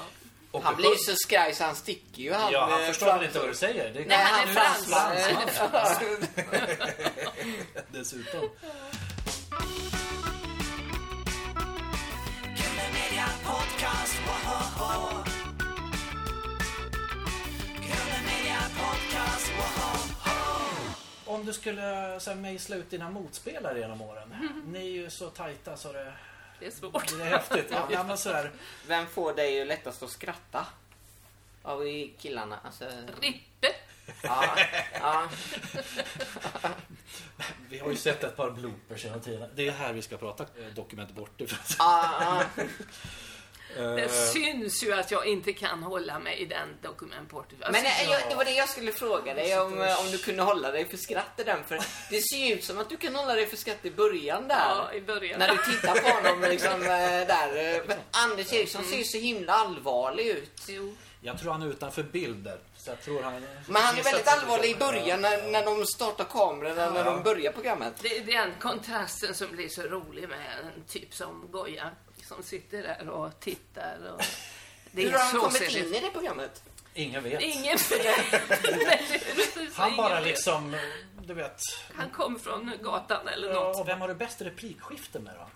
[0.52, 2.34] Och Han blir så skraj så han sticker ju.
[2.34, 3.94] Han, Ja, han eh, förstår väl inte vad du säger.
[3.94, 5.16] Det Nej, han är fransman.
[7.92, 8.50] Dessutom.
[13.26, 15.24] Media Podcast, woho!
[17.82, 21.34] Kule Media Podcast, woho!
[21.36, 24.36] Om du skulle så här, mejsla ut dina motspelare genom åren.
[24.68, 26.14] Ni är ju så tajta så det,
[26.60, 27.18] Det är svårt.
[27.18, 27.68] det är häftigt.
[27.72, 28.52] Ja, ja, men så här,
[28.88, 30.66] Vem får dig lättast att skratta?
[31.64, 31.84] Av
[32.18, 32.60] killarna?
[32.64, 32.86] Alltså,
[33.22, 33.68] Rippe.
[34.22, 34.58] Ja,
[34.94, 35.24] ja.
[37.70, 39.50] Vi har ju sett ett par bloopers genom tiden.
[39.56, 41.60] Det är här vi ska prata eh, dokument bortifrån.
[41.80, 42.64] ja, ja.
[43.78, 47.58] Det Eh, syns ju att jag inte kan hålla mig i den dokumentporten.
[47.64, 50.18] Alltså, Men eh, jag, det var det jag skulle fråga dig om, eh, om du
[50.18, 51.64] kunde hålla dig för skratt i den.
[51.64, 51.76] För
[52.10, 54.56] det ser ju ut som att du kan hålla dig för skratt i början där.
[54.70, 55.40] ja, i början.
[55.40, 56.88] När du tittar på honom liksom eh,
[57.28, 57.76] där.
[57.76, 60.62] eh, Men Anders Eriksson ser ju så himla allvarlig ut.
[60.68, 60.96] Jo.
[61.22, 62.60] Jag tror han är utanför bild där.
[62.86, 63.46] Så jag tror han...
[63.68, 67.52] Men han är väldigt allvarlig i början när, när de startar kamerorna, när de börjar
[67.52, 67.94] programmet.
[68.02, 71.92] Det är den kontrasten som blir så rolig med en typ som Goya.
[72.24, 73.98] Som sitter där och tittar.
[74.14, 74.22] Och
[74.92, 75.78] det Hur har han kommit seriöst.
[75.78, 76.64] in i det programmet?
[76.94, 77.42] Ingen vet.
[77.42, 78.42] Ingen vet.
[79.74, 80.76] Han bara liksom,
[81.24, 81.60] du vet.
[81.94, 83.80] Han kom från gatan eller Ja, något.
[83.80, 85.48] och vem har du bäst replikskifte med då?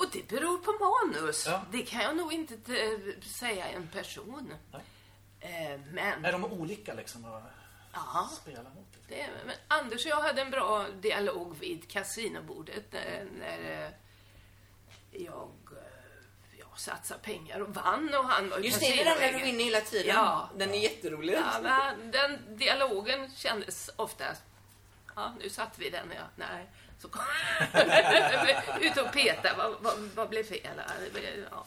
[0.00, 1.46] Och det beror på manus.
[1.46, 1.62] Ja.
[1.72, 4.52] Det kan jag nog inte eh, säga en person.
[4.72, 4.82] Nej.
[5.46, 7.42] Eh, Men, Är de olika liksom att
[7.92, 8.86] ja, spela mot?
[9.08, 13.90] det, men Anders och jag hade en bra dialog vid kasinobordet när, när eh,
[15.10, 19.32] jag eh, ja, satsade pengar och vann och han var ju Just det, den när
[19.32, 20.14] du vinner hela tiden.
[20.14, 20.50] Ja.
[20.56, 21.34] Den är jätterolig.
[21.34, 24.42] Ja, men den dialogen kändes oftast...
[25.16, 26.22] Ja, nu satt vi den, ja.
[26.36, 26.66] Nej.
[26.98, 27.22] Så kom
[28.80, 29.56] ut och peta.
[29.56, 30.82] Vad, vad, vad blev fel?
[31.50, 31.64] Ja.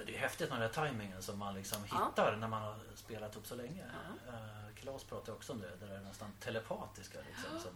[0.00, 2.08] Men det är häftigt den där tajmingen som man liksom Ja.
[2.10, 3.82] hittar när man har spelat upp så länge.
[3.82, 4.34] Uh,
[4.82, 7.60] Claes pratar också om det, det där nästan telepatiska liksom.
[7.60, 7.70] Som,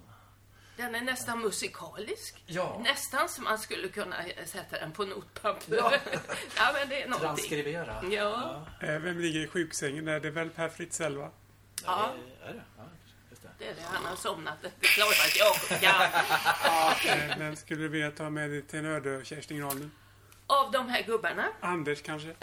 [0.76, 2.42] Den är nästan musikalisk.
[2.46, 2.80] Ja.
[2.84, 4.16] Nästan som man skulle kunna
[4.46, 5.76] sätta den på notpapper.
[5.76, 5.92] Ja.
[6.56, 7.28] Ja, men det är någonting.
[7.28, 8.04] transkribera.
[8.10, 8.66] Ja.
[8.80, 10.20] Eh, Vem ligger i sjuksängen där?
[10.20, 11.30] Det är väl Per Fritzell va?
[11.84, 12.14] Ja.
[12.44, 12.62] Är det?
[12.78, 12.84] Ja,
[13.30, 13.48] just det.
[13.58, 13.82] Det är det.
[13.82, 14.56] Han har somnat.
[14.62, 15.36] Det är klart att
[15.70, 17.20] jag kan.
[17.30, 19.90] Eh, Vem skulle du vilja ta med dig till en öde Kerstin Granlund?
[20.46, 22.34] Av de här gubbarna, Anders kanske?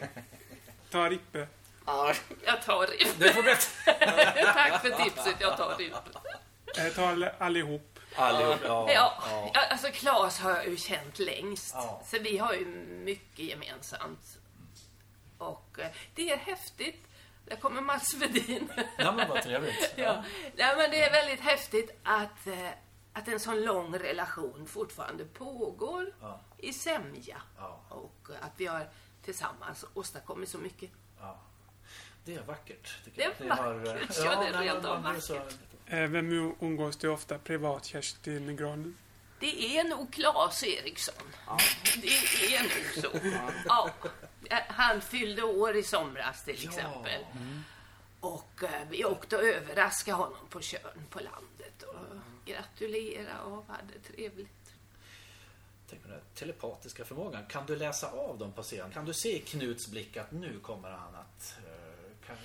[0.90, 1.46] Ta Rippe.
[1.86, 2.14] Ja.
[2.44, 3.18] jag tar Ripp.
[3.18, 4.52] Du får berätta.
[4.52, 5.36] Tack för tipset.
[5.40, 5.94] Jag tar Ripp.
[6.78, 7.98] Eh, Ta all- allihop.
[8.16, 8.60] Allihop.
[8.64, 8.90] Ja.
[8.92, 9.50] Ja, ja.
[9.54, 11.74] ja, alltså Claes har jag ju känt längst.
[11.74, 12.02] Ja.
[12.06, 12.64] Så vi har ju
[13.04, 14.38] mycket gemensamt.
[15.38, 17.02] Och eh, det är häftigt.
[17.44, 18.72] Där kommer Mats Wedin.
[18.98, 19.92] Ja, men vad trevligt.
[19.96, 20.24] ja.
[20.56, 22.68] Nej, men det är väldigt häftigt att, eh,
[23.18, 26.40] att en sån lång relation fortfarande pågår Ja.
[26.58, 27.42] i sämja.
[27.58, 27.80] Ja.
[27.88, 28.88] Och eh, att vi har
[29.22, 30.90] tillsammans åstadkommit så mycket.
[31.20, 31.38] Ja.
[32.24, 32.94] Det är vackert.
[33.14, 34.16] Det är har, vackert.
[34.24, 35.42] Ja, det är rent men av man blir så-
[35.88, 38.94] Eh, Vem umgås du ofta privat, Kerstin Granlund?
[39.40, 41.14] Det är nog Claes Eriksson.
[42.02, 43.38] Det är nog så.
[43.66, 43.90] Ja.
[44.68, 47.26] Han fyllde år i somras till exempel.
[48.20, 53.98] Och eh, vi åkte och överraskade honom på Tjörn på landet och gratulerade och hade
[54.14, 54.48] trevligt.
[55.90, 57.46] Tänk på den här telepatiska förmågan.
[57.46, 58.90] Kan du läsa av dem på scen?
[58.90, 61.54] Kan du se i Knuts blick att nu kommer han att...
[61.58, 62.36] eh, Kan,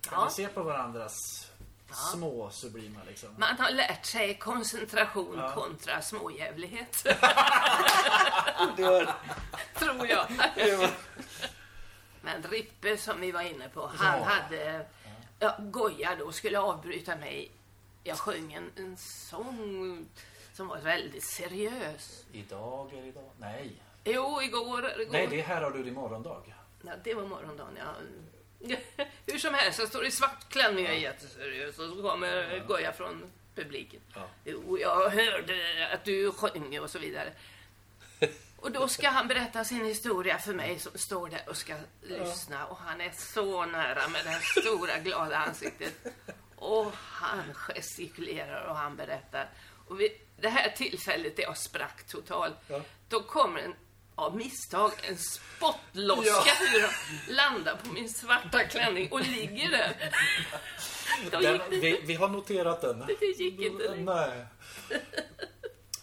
[0.00, 0.24] kan Ja.
[0.24, 1.46] vi se på varandras
[2.12, 3.28] små sublima liksom?
[3.38, 5.52] Man har lärt sig koncentration Ja.
[5.54, 7.02] kontra småjävlighet,
[8.76, 9.14] Det var,
[9.78, 10.26] tror jag.
[10.56, 10.90] det
[12.22, 14.24] Men Rippe som vi var inne på, han Ja.
[14.24, 14.86] hade...
[15.38, 17.50] Ja, Goja då skulle avbryta mig.
[18.06, 20.06] Jag sjöng en, en sång
[20.52, 22.24] som var väldigt seriös.
[22.32, 23.30] Idag är idag?
[23.38, 23.82] Nej.
[24.04, 25.00] Jo, igår...
[25.00, 25.12] igår.
[25.12, 26.42] Nej, det är här har du din morgondag.
[26.82, 27.94] Ja, det var morgondagen, ja.
[29.26, 32.92] Hur som helst, jag står i svart klänning och är jätteseriös och så kommer Goja
[32.92, 34.00] från publiken.
[34.14, 34.28] Ja.
[34.44, 37.32] Jo, jag hörde att du sjöng och så vidare.
[38.56, 42.66] Och då ska han berätta sin historia för mig som står där och ska lyssna.
[42.66, 45.94] Och han är så nära med det stora glada ansiktet.
[46.56, 49.48] Och han gestikulerar och han berättar.
[49.88, 52.80] Och vid det här tillfället där jag sprack totalt, Ja.
[53.08, 53.74] då kommer en
[54.14, 56.90] av misstag en spottloska ur och
[57.34, 60.12] landar på min svarta klänning och ligger där.
[61.30, 62.98] Den, vi, vi har noterat den.
[63.06, 64.04] det gick inte längre.
[64.14, 64.46] Nej.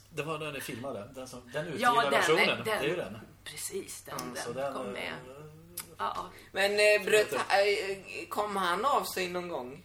[0.10, 1.12] Det var den ni filmade.
[1.16, 2.48] Den, som, den utgivna Ja, den, versionen.
[2.48, 3.20] den, Det är ju den.
[3.44, 5.14] Precis, den, Så den den kom med.
[5.98, 6.30] Ja.
[6.52, 7.40] men eh, bröt, eh,
[8.30, 9.84] kom han av sig någon gång?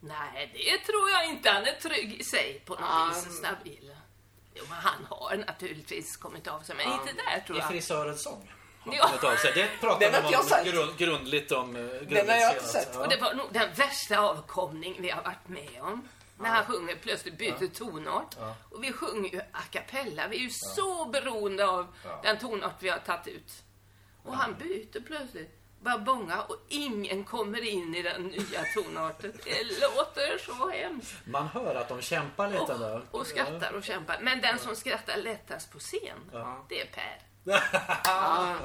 [0.00, 1.50] Nej, det tror jag inte.
[1.50, 3.12] Han är trygg i sig på något Ja.
[3.14, 3.36] vis.
[3.38, 3.94] Stabil.
[4.54, 7.00] Jo, men han har naturligtvis kommit av sig, men Ja.
[7.00, 7.68] inte där tror I jag.
[7.70, 8.52] frisörens sång.
[8.92, 9.10] Ja.
[9.54, 10.66] Det pratar Den har de inte jag om sett.
[10.66, 11.76] grund, grundligt om.
[11.76, 12.88] eh, Grundligt Den har jag inte sett.
[12.94, 13.00] Ja.
[13.00, 16.08] Och det var nog den värsta avkomning vi har varit med om.
[16.38, 18.36] När han sjunger plötsligt byter tonart.
[18.40, 18.56] Ja.
[18.70, 20.28] Och vi sjunger ju a cappella.
[20.28, 22.20] Vi är ju så beroende av Ja.
[22.22, 23.52] den tonart vi har tagit ut.
[24.24, 25.55] Och han byter plötsligt.
[25.80, 29.32] Bara bånga och ingen kommer in i den nya tonarten.
[29.44, 31.14] Det låter så hemskt.
[31.26, 33.02] Man hör att de kämpar lite där.
[33.10, 34.18] Och, och skrattar och kämpar.
[34.22, 36.66] Men den som skrattar lättast på scen, Ja.
[36.68, 37.22] det är Per.
[37.44, 37.62] Ja.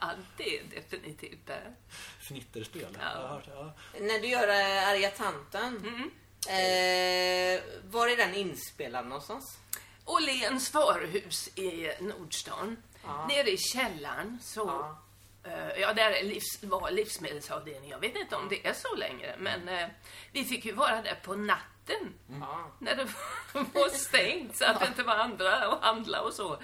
[0.00, 1.74] Ja, det är definitivt det.
[2.20, 2.98] Fnitterspel.
[3.00, 3.40] Ja.
[3.54, 3.72] Ja.
[4.00, 5.76] När du gör äh, Arga tanten.
[5.76, 6.10] Mm.
[6.48, 7.60] Eh,
[7.90, 9.58] var är den inspelad någonstans?
[10.04, 12.76] Åhléns varuhus i Nordstan.
[13.04, 13.26] Ja.
[13.26, 14.96] Nere i källaren så...
[15.44, 15.50] Ja.
[15.50, 17.90] eh, Ja, där är livs, var livsmedelsavdelningen.
[17.90, 19.88] Jag vet inte om det är så längre, men eh,
[20.32, 22.70] vi fick ju vara där på natten Ja.
[22.78, 23.04] när det
[23.74, 26.58] var stängt så att det inte var andra att handla och så.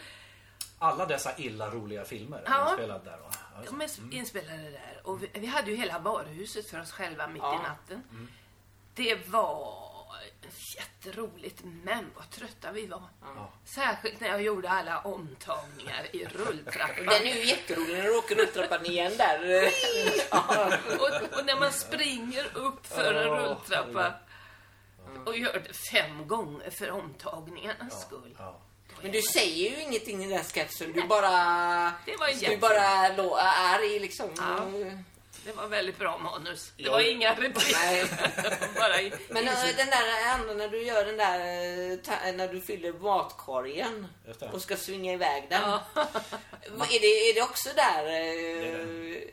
[0.79, 2.69] Alla dessa illa roliga filmer Ja.
[2.71, 3.19] inspelade där.
[3.23, 3.31] Ja,
[3.81, 5.01] just De är inspelade där.
[5.05, 7.55] Och vi, vi hade ju hela varuhuset för oss själva mitt Ja.
[7.55, 8.29] i natten.
[8.95, 9.89] Det var
[10.77, 13.03] jätteroligt, men vad trötta vi var.
[13.23, 13.53] Ja.
[13.65, 17.07] Särskilt när jag gjorde alla omtagningar i rulltrappan.
[17.07, 19.71] Den är ju jätterolig när du åker rulltrappan igen där.
[20.31, 20.73] ja.
[20.99, 24.15] och, och när man springer upp för en rulltrappa
[25.27, 28.39] och gör det fem gånger för omtagningarnas skull.
[29.03, 30.93] Men du säger ju ingenting i den sketchen.
[30.93, 31.31] Du bara...
[32.07, 33.19] Det var Du bara är
[33.75, 34.31] arg liksom.
[34.37, 34.67] Ja.
[35.49, 36.73] Det var väldigt bra manus.
[36.77, 36.93] Det Ja.
[36.93, 37.73] var inga repliker.
[37.73, 38.05] Nej.
[38.75, 41.39] Bara i, Men äh, den där andra när du gör den där
[41.93, 44.07] äh, ta- när du fyller matkorgen
[44.53, 45.61] och ska svinga iväg den.
[45.63, 45.83] ja,
[46.91, 48.07] Är, det, är det också där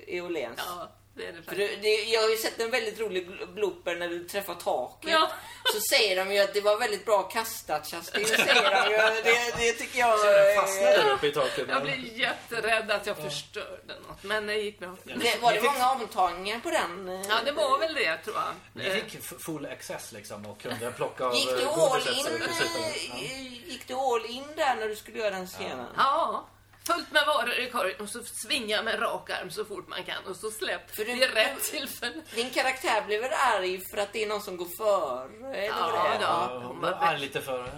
[0.07, 0.57] i Åhléns?
[0.57, 3.95] ja, det är det För det, det, jag har ju sett en väldigt rolig blooper
[3.95, 5.11] när du träffar taket.
[5.11, 5.31] Ja.
[5.73, 8.25] Så säger de ju att det var väldigt bra kastat Kerstin.
[8.25, 9.21] Säger de ju.
[9.23, 10.19] Det, det tycker jag...
[10.19, 11.65] Den fastnade där uppe i taket.
[11.69, 14.95] Jag blev jätterädd att jag förstörde något, men det gick bra.
[15.03, 17.09] Det, var det många omtagningar på den?
[17.09, 17.25] eh?
[17.29, 18.53] Ja, det var väl det, tror jag.
[18.73, 22.63] Ni fick full access liksom och kunde plocka av Gick du eh, all in, så
[23.09, 23.15] Ja.
[23.15, 25.85] eh, gick du all in där när du skulle göra den scenen?
[25.97, 26.45] Ja,
[26.87, 30.25] fullt med varor i korgen och så svinga med rak arm så fort man kan
[30.29, 32.21] och så släpp För du- vid rätt tillfälle.
[32.35, 35.55] Din karaktär blev väl arg för att det är någon som går före?
[35.55, 36.23] Eller Ja, det.
[36.23, 37.69] Ja, hon var arg lite för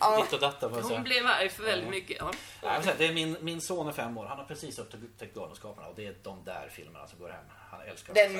[0.00, 0.22] Ja.
[0.22, 0.68] ditt och datta.
[0.68, 1.00] Hon säga.
[1.00, 2.16] blev arg för väldigt mycket.
[2.20, 2.30] Ja.
[2.62, 4.26] Ja, vill säga, Det är min, min son är fem år.
[4.26, 7.44] Han har precis upptäckt Galenskaparna och det är de där filmerna som går hem.
[7.70, 8.34] Han älskar Den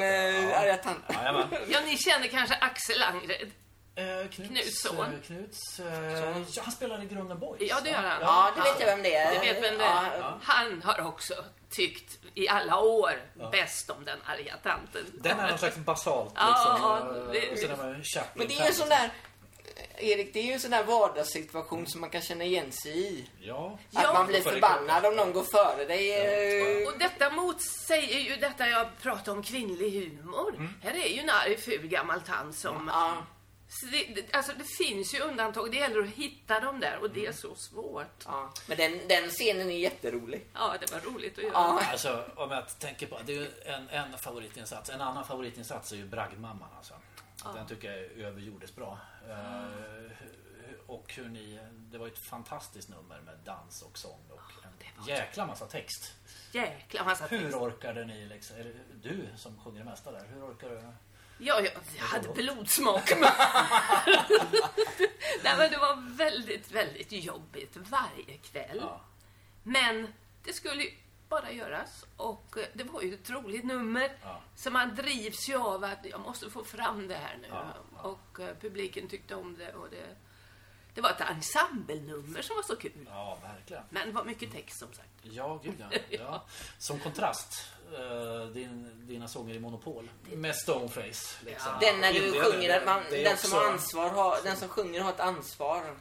[0.51, 0.57] Ja.
[0.59, 1.17] arga tanten.
[1.17, 1.47] Jajamän.
[1.69, 3.51] ja, ni känner kanske Axel Angred?
[3.99, 5.01] Eh, Knuts, Knuts son.
[5.01, 7.63] eh, Knuts eh, ja, han spelar i grunden Boys.
[7.71, 8.21] Ja, det gör han.
[8.23, 9.33] Ja, det vet jag vem det är.
[9.35, 10.35] Du vet vem det Ja, är?
[10.43, 11.35] Han har också
[11.71, 13.13] tyckt i alla år
[13.53, 15.07] bäst om den arga tanten.
[15.15, 16.83] Den är någon slags basalt Ja, liksom.
[16.83, 19.11] ja, eh, det- Chaplin Men det är ju en sån där...
[20.01, 23.29] Erik, det är ju en sån där vardagssituation som man kan känna igen sig i.
[23.41, 23.79] Ja.
[23.95, 24.13] Att Ja.
[24.13, 26.13] man blir förbannad om någon går före dig.
[26.83, 30.55] eh, Och detta motsäger ju detta jag pratade om kvinnlig humor.
[30.55, 30.75] Mm.
[30.83, 32.91] Här är ju en arg ful gammal tant som...
[33.69, 33.75] Ja.
[33.75, 35.71] Så det, det- alltså det finns ju undantag.
[35.71, 38.25] Det gäller att hitta dem där och det är så svårt.
[38.25, 38.53] Ja.
[38.69, 40.47] Men den, den scenen är jätterolig.
[40.55, 41.53] Ja, det var roligt att göra.
[41.55, 41.83] Ja.
[41.93, 44.91] Alltså om jag tänker på, det är en, en favoritinsats.
[44.91, 46.95] En annan favoritinsats är ju Bragdmamman alltså.
[47.55, 48.99] Den tycker jag är överjordes bra.
[49.29, 50.11] Eh,
[50.87, 55.07] och hur ni, det var ju ett fantastiskt nummer med dans och sång och en
[55.07, 56.13] jäkla massa text.
[56.53, 57.57] Jäkla massa Hur text.
[57.57, 58.75] orkade ni liksom, är det
[59.09, 60.83] du som sjunger det mesta där, hur orkar du?
[61.39, 63.11] Ja, jag, jag hade blodsmak.
[65.45, 68.79] Nej, men det var väldigt, väldigt jobbigt varje kväll.
[68.81, 69.01] Ja.
[69.63, 70.13] Men
[70.45, 70.91] det skulle ju
[71.29, 74.17] bara göras och eh, det var ju ett roligt nummer.
[74.23, 74.41] Ja.
[74.57, 77.49] Så man drivs ju av att jag måste få fram det här nu.
[77.51, 77.75] Ja.
[78.03, 80.17] Och eh, publiken tyckte om det och det,
[80.95, 83.09] det var ett ensemblenummer som var så kul.
[83.11, 83.83] Ja, verkligen.
[83.91, 85.09] Men det var mycket text som sagt.
[85.23, 85.99] Ja, gud ja.
[86.09, 86.47] ja.
[86.79, 90.11] Som kontrast, eh, din, dina sånger i Monopol.
[90.33, 91.37] Med Stoneface.
[91.45, 91.73] Liksom.
[91.81, 95.01] Den när du sjunger, att man, det den som har ansvar har, den som sjunger
[95.01, 95.97] har ett ansvar.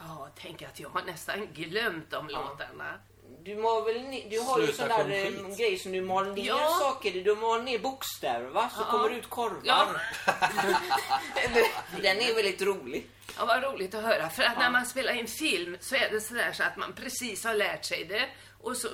[0.00, 2.94] Ja, tänk att jag har nästan glömt de låtarna.
[3.42, 5.58] Du, mal väl ner, du har ju sån där skit.
[5.58, 6.78] grej som du mal ner Ja.
[6.80, 7.22] saker i.
[7.22, 8.70] Du mal ner bokstäver va?
[8.74, 8.90] Så Ja.
[8.90, 9.60] kommer det ut korvar.
[9.64, 9.88] Ja.
[12.02, 13.06] den är väldigt rolig.
[13.38, 14.30] Ja, vad roligt att höra.
[14.30, 17.44] För att när man spelar in film så är det sådär så att man precis
[17.44, 18.28] har lärt sig det
[18.62, 18.88] och så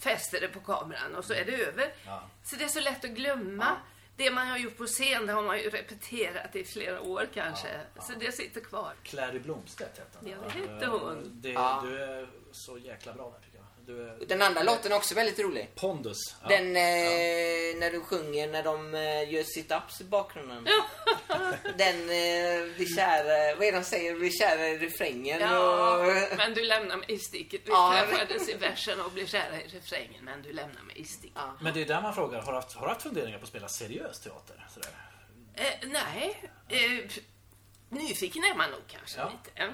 [0.00, 1.92] fäster det på kameran och så är det över.
[2.06, 2.22] Ja.
[2.44, 3.76] Så det är så lätt att glömma.
[4.16, 7.68] Det man har gjort på scen det har man ju repeterat i flera år kanske.
[8.00, 8.92] Så det sitter kvar.
[9.02, 10.28] Clary Blomstedt hette hon.
[10.30, 11.30] Ja, det hette hon.
[11.34, 11.80] Det, Ja.
[11.84, 13.49] Du är så jäkla bra där.
[13.90, 14.26] Du är...
[14.26, 15.70] Den andra låten är också väldigt rolig.
[15.74, 16.16] Pondus.
[16.42, 16.48] Ja.
[16.48, 16.82] Den eh,
[17.80, 20.66] när du sjunger när de eh, gör sit-ups i bakgrunden.
[21.78, 23.24] Den eh, blir kär,
[23.56, 25.40] vad är det de säger, blir kära i refrängen.
[25.40, 27.60] Ja, Och, men du lämnar mig i sticket.
[27.64, 31.04] Vi Ja, träffades i versen och blev kära i refrängen, men du lämnar mig i
[31.04, 31.32] sticket.
[31.36, 31.56] ja.
[31.60, 33.48] Men det är där man frågar, har du haft, har du haft funderingar på att
[33.48, 34.66] spela seriös teater?
[34.74, 34.90] Sådär?
[35.54, 37.10] Eh, nej, eh,
[37.88, 39.72] nyfiken är man nog kanske Ja, lite.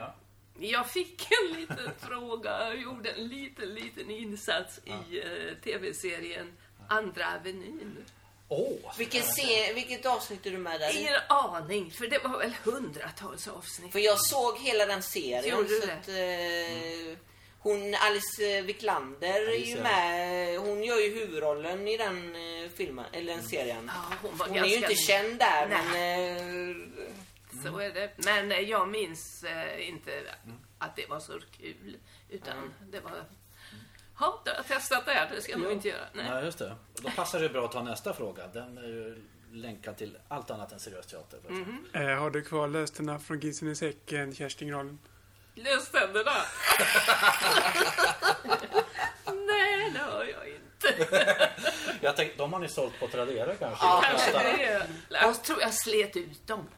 [0.59, 0.69] Ja.
[0.69, 6.53] Jag fick en liten fråga, jag gjorde en liten, liten insats i eh, tv-serien
[6.89, 8.05] Andra Avenyn.
[8.49, 8.93] Åh!
[8.99, 11.01] Vilken se, vilket avsnitt är du med där i?
[11.01, 13.93] Ingen aning, för det var väl hundratals avsnitt.
[13.93, 15.57] För jag såg hela den serien.
[15.57, 15.93] Gjorde du så det?
[15.93, 17.19] att, eh,
[17.67, 19.83] Hon Alice Wiklander är ju ja.
[19.83, 20.59] med.
[20.59, 23.91] Hon gör ju huvudrollen i den eh, filmen, eller den serien.
[23.95, 25.79] Ja, hon var Hon är ju inte känd där Nej.
[25.93, 26.71] men...
[26.71, 26.77] Eh,
[27.63, 28.11] Så är det.
[28.17, 30.11] Men eh, jag minns eh, inte
[30.79, 31.97] att det var så kul.
[32.29, 33.13] Utan det var...
[34.21, 35.31] Ja, då har jag testat det här.
[35.35, 36.07] Det ska jag nog inte göra.
[36.13, 36.31] Nej.
[36.31, 36.71] Nej, just det.
[36.95, 38.47] Och då passar det bra att ta nästa fråga.
[38.47, 41.39] Den är ju länkad till allt annat än seriös teater.
[41.39, 42.03] exempel.
[42.03, 44.99] Eh, har du kvar lösterna från Grisen i säcken, Kerstin Grahlen?
[45.55, 46.31] Lös tänderna!
[49.27, 50.56] Nej, det har jag inte.
[52.01, 53.87] Jag tänkte, de har ni sålt på Tradera kanske?
[53.87, 54.87] Ja, Kanske det.
[55.11, 56.69] Jag tror jag slet ut dem.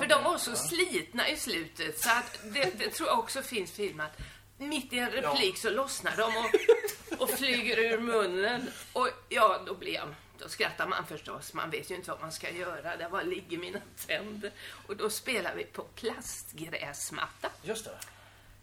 [0.00, 3.72] För de var så slitna i slutet så att det, det tror jag också finns
[3.72, 4.10] filmat.
[4.58, 8.70] Mitt i en replik så lossnar de och, och flyger ur munnen.
[8.92, 10.08] Och ja, då blir jag...
[10.38, 11.52] Då skrattar man förstås.
[11.54, 12.96] Man vet ju inte vad man ska göra.
[12.96, 14.50] Där var ligger mina tänder.
[14.86, 17.48] Och då spelar vi på plastgräsmatta.
[17.62, 17.90] Just det.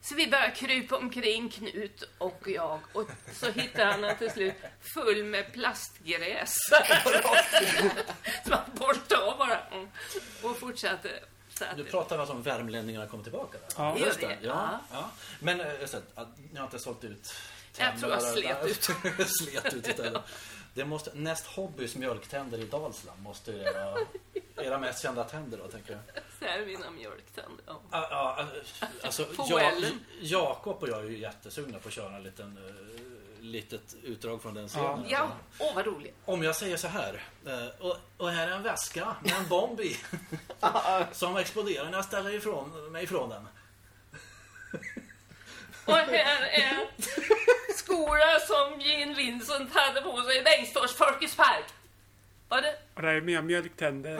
[0.03, 4.53] Så vi börjar krypa omkring Knut och jag och så hittar han den till slut
[4.93, 6.55] full med plastgräs.
[8.43, 9.87] så man borstade av bara mm.
[10.43, 11.09] och fortsatte.
[11.75, 13.57] Du pratar alltså om värmlänningarna kommer tillbaka?
[13.57, 13.67] Där.
[13.77, 13.97] Ja.
[13.97, 14.37] Just det?
[14.41, 15.11] Ja, ja.
[15.39, 16.01] Men eh, just det,
[16.51, 17.33] ni har inte sålt ut
[17.77, 20.21] Jag tror jag tänder, slet eller- slet ut istället.
[20.73, 23.97] Det måste, näst hobbys mjölktänder i Dalsland måste ju era,
[24.65, 26.01] era mest kända tänder då, tänker jag.
[26.39, 27.63] så här är mina mjölktänder.
[27.67, 27.81] Ja.
[27.91, 28.47] Ja, ja,
[29.03, 30.05] alltså, På Ja- Ellen.
[30.21, 34.53] Jakob och jag är ju jättesugna på att köra en liten uh, litet utdrag från
[34.53, 35.05] den scenen.
[35.07, 36.15] Ja, åh vad roligt.
[36.25, 37.23] Om jag säger så här.
[37.45, 39.97] eh, och, och här är en väska med en bomb i.
[41.11, 43.47] som exploderar när jag ställer ifrån, mig ifrån den.
[45.85, 46.87] Och här är
[47.85, 51.65] skorna som Gene Vincent hade på sig i Bengtsfors Folkets Park.
[52.49, 52.75] Var det?
[52.95, 54.19] Och där är mina mjölktänder.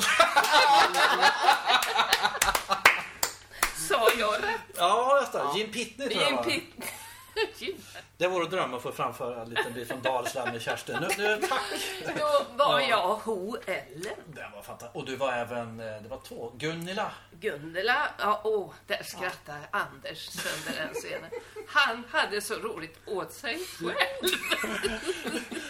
[3.89, 4.61] Sa jag rätt?
[4.77, 5.59] Ja, det.
[5.59, 6.43] Jim Pitney tror jag Jim va?
[8.17, 10.97] Det vore dröm att få framföra en liten bit från Dalsland med Kerstin.
[11.01, 11.61] Nu, nu, tack!
[12.17, 12.87] Då var Ja.
[12.89, 14.13] jag Ho Ellen.
[14.27, 14.95] Den var fantastisk.
[14.95, 17.11] Och du var även, eh, det var två, Gunilla.
[17.31, 21.29] Gunilla, ja, åh, där skrattar Anders sönder den scenen.
[21.67, 24.31] Han hade så roligt åt sig själv.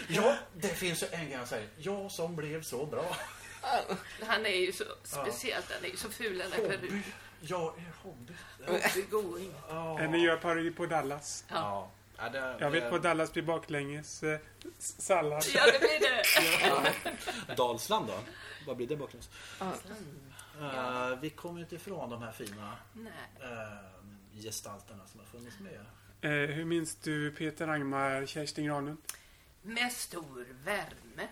[0.08, 1.68] Ja, det finns ju en grej han säger.
[1.76, 3.16] Jag som blev så bra.
[4.26, 7.02] Han är ju så speciellt, han är ju så ful den där peruken.
[7.48, 8.32] Jag är hobby.
[8.66, 9.54] Hobbygoing.
[9.68, 10.00] Ja.
[10.00, 11.44] Eh, Ni gör parodi på Dallas.
[11.48, 11.90] Ja.
[12.16, 14.22] Ja, det, Jag vet vad Dallas blir baklänges.
[14.22, 14.38] Eh,
[14.78, 15.44] sallad.
[15.54, 16.00] Ja, det blir
[17.48, 17.54] det.
[17.56, 18.18] Dalsland då?
[18.66, 19.30] Vad blir det baklänges?
[20.60, 25.84] Eh, vi kommer inte ifrån de här fina uh, gestalterna som har funnits med.
[26.20, 28.98] Eh, hur minns du Peter Angmar, Kerstin Granlund?
[29.62, 31.28] Med stor värme.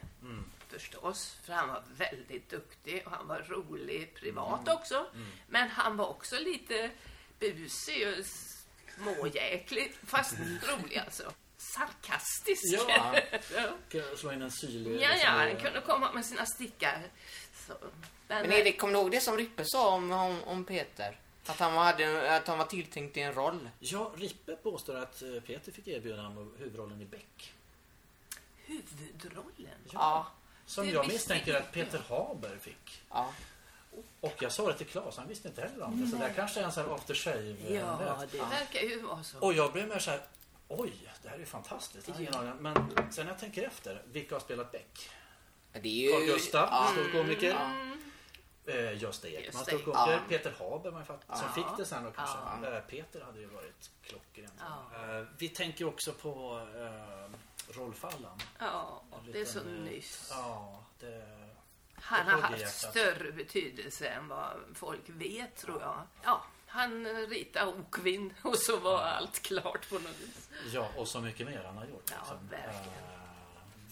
[0.73, 5.07] Förstås, för han var väldigt duktig och han var rolig privat också.
[5.49, 6.91] Men han var också lite
[7.39, 8.25] busig och
[8.97, 11.33] småjäklig, fast rolig alltså.
[11.57, 12.65] Sarkastisk.
[12.65, 13.15] Ja.
[13.55, 13.69] ja.
[13.89, 15.01] Ska Slå in en syrlig...
[15.01, 17.03] Ja, ja, han kunde komma med sina stickar.
[17.67, 17.75] Så,
[18.29, 21.19] men, Men Erik, kommer du ihåg det som Rippe sa om, om, om Peter?
[21.47, 23.71] Att han, var, hade, att han var tilltänkt i en roll.
[23.79, 27.53] Ja, Rippe påstår att eh, Peter fick erbjudande om huvudrollen i Beck.
[28.67, 29.79] huvudrollen?
[29.93, 30.27] Ja.
[30.75, 33.03] Som jag misstänker att Peter Haber fick.
[33.11, 33.33] ja.
[34.21, 36.09] Och jag sa det till Claes, han visste inte heller om det.
[36.11, 37.51] Så där kanske är en sån här after shave.
[37.51, 39.39] eh, Ja, det verkar ju vara så.
[39.39, 40.21] Och jag blev mer så här,
[40.69, 40.93] oj,
[41.23, 42.09] det här är ju fantastiskt.
[42.09, 42.57] Om.
[42.61, 42.75] Men
[43.13, 45.11] sen när jag tänker efter, vilka har spelat Beck?
[45.73, 46.13] Det är ju...
[46.13, 46.89] Carl Gustaf, Ja.
[46.93, 47.49] stor komiker.
[48.67, 48.73] Ja.
[48.73, 50.13] Eh, Gösta Ekman, stor komiker.
[50.13, 50.19] Ja.
[50.29, 51.53] Peter Haber var ju fakt- som Ja.
[51.55, 52.39] fick det sen och kanske.
[52.63, 52.75] Ja.
[52.77, 54.51] Eh, Peter hade ju varit klockren.
[54.61, 55.19] Ja.
[55.19, 57.31] Eh, vi tänker också på eh,
[57.69, 58.39] Rolf Allan.
[58.59, 59.03] Ja,
[59.33, 60.29] det är så eh, nyss.
[60.31, 61.23] Ja, det...
[61.95, 66.03] Han har haft större betydelse än vad folk vet, tror jag.
[66.23, 70.49] Ja, han ritade Okvind och så var allt klart på något vis.
[70.73, 72.11] Ja, och så mycket mer han har gjort.
[72.11, 72.49] Ja, liksom.
[72.49, 73.22] verkligen.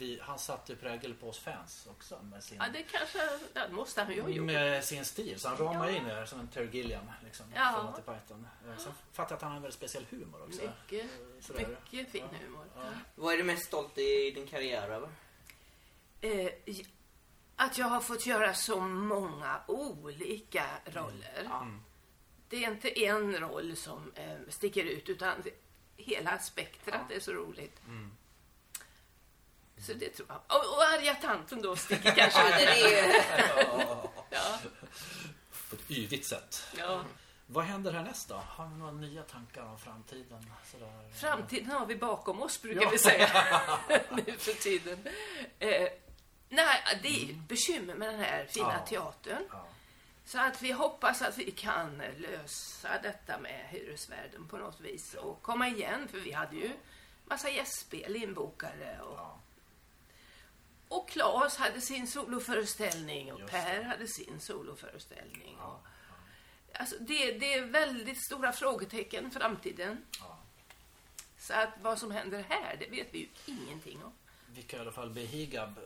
[0.01, 3.18] Vi, han satte prägel på oss fans också med sin, Ja, det kanske
[3.55, 4.46] ja, det måste han ju ha gjort.
[4.46, 5.40] med sin stil.
[5.40, 7.05] Så han ramar in er som en Terry Gilliam.
[7.24, 7.72] Liksom, Ja.
[7.74, 8.46] från Monty Python.
[8.68, 10.61] Eh, Sen fattar jag att han har en väldigt speciell humor också.
[10.61, 11.68] Mycket, Eh, sådär.
[11.92, 12.64] mycket fin humor.
[13.14, 15.09] Vad är du mest stolt i din karriär över?
[16.20, 16.51] Eh,
[17.57, 21.42] att jag har fått göra så många olika roller.
[21.44, 21.66] Ja.
[22.48, 25.51] Det är inte en roll som eh, sticker ut utan det,
[25.96, 27.80] hela spektrat är så roligt.
[29.83, 30.37] Så det tror jag.
[30.59, 32.78] Och, och arga tanten då sticker kanske Ja, ut.
[32.78, 33.12] ju...
[34.31, 34.59] Ja,
[35.70, 36.62] På ett yvigt sätt.
[36.78, 37.05] ja.
[37.47, 38.35] Vad händer härnäst då?
[38.35, 40.51] Har ni några nya tankar om framtiden?
[40.72, 41.11] Sådär?
[41.14, 42.91] Framtiden har vi bakom oss brukar Ja.
[42.91, 43.28] vi säga
[44.11, 45.09] nu för tiden.
[45.59, 45.89] Eh,
[46.49, 48.87] nej, det är ju ett bekymmer med den här fina Ja.
[48.87, 49.45] teatern.
[49.51, 49.66] Ja.
[50.24, 55.43] Så att vi hoppas att vi kan lösa detta med hyresvärden på något vis och
[55.43, 56.70] komma igen för vi hade ju
[57.24, 59.39] massa gästspel inbokade och, Ja.
[60.91, 65.57] Och Claes hade sin soloföreställning och Per hade sin soloföreställning.
[65.59, 65.86] Och,
[66.74, 70.05] alltså det, det är väldigt stora frågetecken framtiden.
[70.20, 70.38] Ja.
[71.38, 74.12] Så att vad som händer här, det vet vi ju ingenting om.
[74.55, 75.84] Vi kan i alla fall be Higab eh,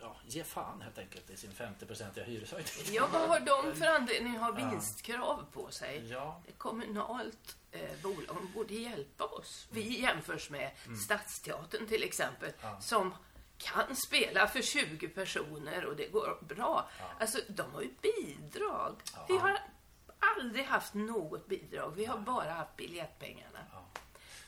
[0.00, 2.66] ja, ge fan helt enkelt i sin 50-procentiga hyreshöjning.
[2.92, 6.06] Ja, vad har de för anledning att ha vinstkrav på sig?
[6.10, 9.66] Ja, Ett kommunalt eh, bolag borde hjälpa oss.
[9.70, 10.70] Vi jämförs med
[11.04, 12.80] Stadsteatern till exempel, Ja.
[12.80, 13.14] som
[13.58, 16.88] kan spela för 20 personer och det går bra.
[17.20, 18.96] Alltså, de har ju bidrag.
[19.28, 19.58] Vi har
[20.36, 21.92] aldrig haft något bidrag.
[21.96, 23.58] Vi har bara haft biljettpengarna.
[23.72, 23.86] Ja.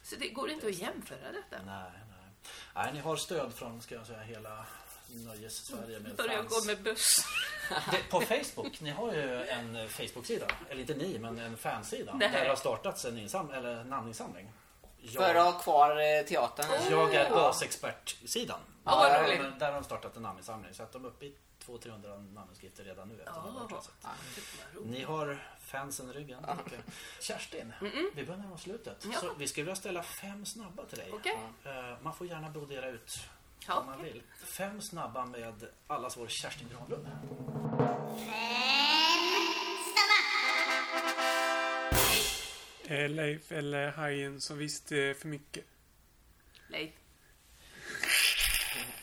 [0.02, 1.62] Så det går inte att jämföra detta.
[1.66, 2.28] nej, nej.
[2.74, 4.66] Nej, ni har stöd från, ska jag säga, hela
[5.08, 6.48] Nöjes-Sverige med Börjar fans.
[6.60, 7.24] gå med buss.
[7.90, 10.46] Det, på Facebook, ni har ju en Facebook-sida.
[10.70, 12.14] Eller inte ni, men en fansida.
[12.14, 12.28] Nej.
[12.32, 14.52] Där det har startats en insam eller namninsamling.
[15.00, 16.66] Jag, För att ha kvar eh, teatern.
[16.90, 18.60] jag är gasexpert-sidan.
[18.84, 19.58] Ja, där, roligt.
[19.58, 20.74] där har de startat en namninsamling.
[20.74, 21.34] Så att de är uppe i
[21.66, 23.68] 200-300 namnskrifter redan nu efter Ja.
[24.02, 24.10] ja.
[24.84, 26.44] Ni har fansen i ryggen.
[26.46, 26.58] jag.
[27.20, 27.72] Kerstin,
[28.14, 29.06] vi börjar närma oss slutet.
[29.12, 29.18] Ja.
[29.20, 31.10] Så vi skulle vilja ställa fem snabba till dig.
[31.12, 31.38] Okej.
[31.64, 33.18] Eh, Man får gärna brodera ut
[33.66, 34.22] Ja, om man vill.
[34.44, 37.06] Fem snabba med allas vår Kerstin Granlund.
[42.90, 45.64] Eh, Leif eller Hajen som visste för mycket.
[46.68, 46.92] Leif.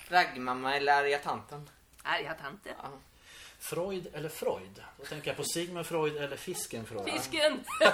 [0.09, 1.69] Raggmamma eller arga tanten.
[2.03, 2.69] Arga tante.
[2.81, 2.89] Ja.
[3.59, 4.83] Freud eller Freud?
[4.97, 7.09] Då tänker jag på Sigmund Freud eller fisken Freud.
[7.09, 7.63] Fisken.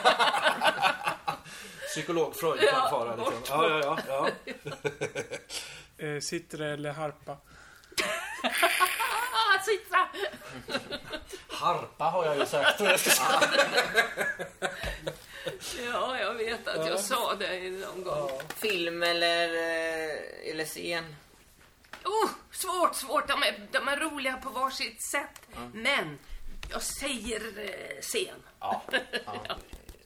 [1.88, 3.44] Psykolog Freud Ja, kan fara liksom.
[3.48, 4.30] Ja, ja, ja.
[4.54, 4.64] ja.
[6.06, 7.38] Eh, Citra eller harpa.
[9.66, 10.09] Citra.
[11.49, 12.82] Harpa har jag ju sagt.
[15.91, 18.30] Ja, jag vet att jag sa det någon gång.
[18.55, 21.16] Film eller, eh, eller scen.
[22.03, 23.28] Oh, svårt, svårt.
[23.28, 25.41] De är, de är roliga på varsitt sätt.
[25.74, 26.20] Men
[26.70, 28.36] jag säger eh, scen.
[28.59, 28.82] Ja.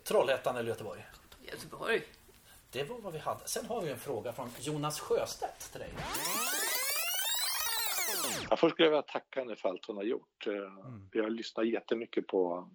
[0.03, 1.05] Trollhättan eller Göteborg?
[1.41, 2.01] Göteborg.
[2.71, 3.47] Det var vad vi hade.
[3.47, 5.89] Sen har vi en fråga från Jonas Sjöstedt till dig.
[8.49, 10.47] Ja, först skulle jag vilja tacka henne för allt hon har gjort.
[10.47, 10.53] Eh,
[11.11, 12.69] Jag lyssnar jättemycket på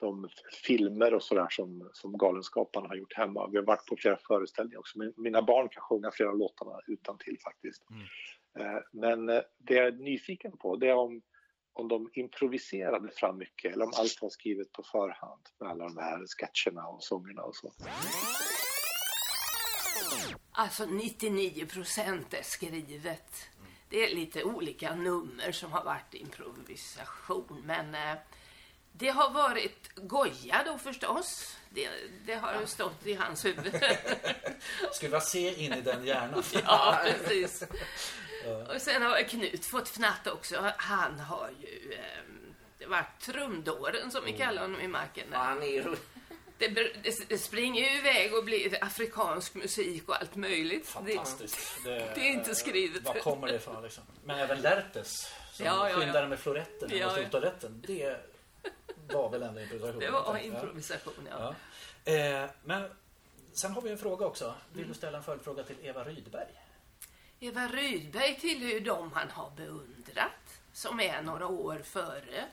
[0.00, 0.28] de
[0.66, 3.48] filmer och sådär som, som Galenskaparna har gjort hemma.
[3.50, 4.98] Vi har varit på flera föreställningar också.
[4.98, 7.82] Min- Mina barn kan sjunga flera av låtarna utan till faktiskt.
[8.58, 11.22] Eh, Men eh, det jag är nyfiken på det är om,
[11.72, 15.96] om de improviserade fram mycket eller om allt var skrivet på förhand med alla de
[15.98, 17.72] här sketcherna och sångerna och så.
[20.52, 23.49] Alltså 99 procent är skrivet.
[23.90, 27.62] Det är lite olika nummer som har varit improvisation.
[27.64, 28.18] Men eh,
[28.92, 31.56] det har varit Goja då förstås.
[31.70, 31.88] Det,
[32.26, 33.74] det har stått i hans huvud.
[34.92, 36.42] Skulle vilja se in i den hjärnan.
[36.64, 37.62] ja, precis.
[38.74, 40.72] Och sen har Knut fått fnatt också.
[40.76, 45.26] Han har ju eh, varit trumdåren som vi kallar honom i marken.
[45.32, 45.96] Ja, han är.
[46.60, 50.84] Det, det, springer ju iväg och blir afrikansk musik och allt möjligt.
[51.06, 51.84] Det, Fantastiskt.
[51.84, 53.02] Det, det är inte skrivet.
[53.04, 54.04] Var kommer det ifrån liksom?
[54.24, 55.96] Men även Lertes som Ja, ja, ja.
[56.00, 57.24] skyndade med floretten Ja, ja.
[57.24, 57.82] på toaletten.
[57.86, 58.20] Det
[59.12, 60.00] var väl ändå improvisation?
[60.00, 60.40] det var Ja.
[60.40, 61.54] improvisation, ja.
[62.04, 62.12] Ja.
[62.12, 62.90] Eh, men
[63.52, 64.54] sen har vi en fråga också.
[64.72, 66.48] Vill du ställa en följdfråga till Eva Rydberg?
[67.40, 72.44] Eva Rydberg tillhör ju dem han har beundrat, som är några år före.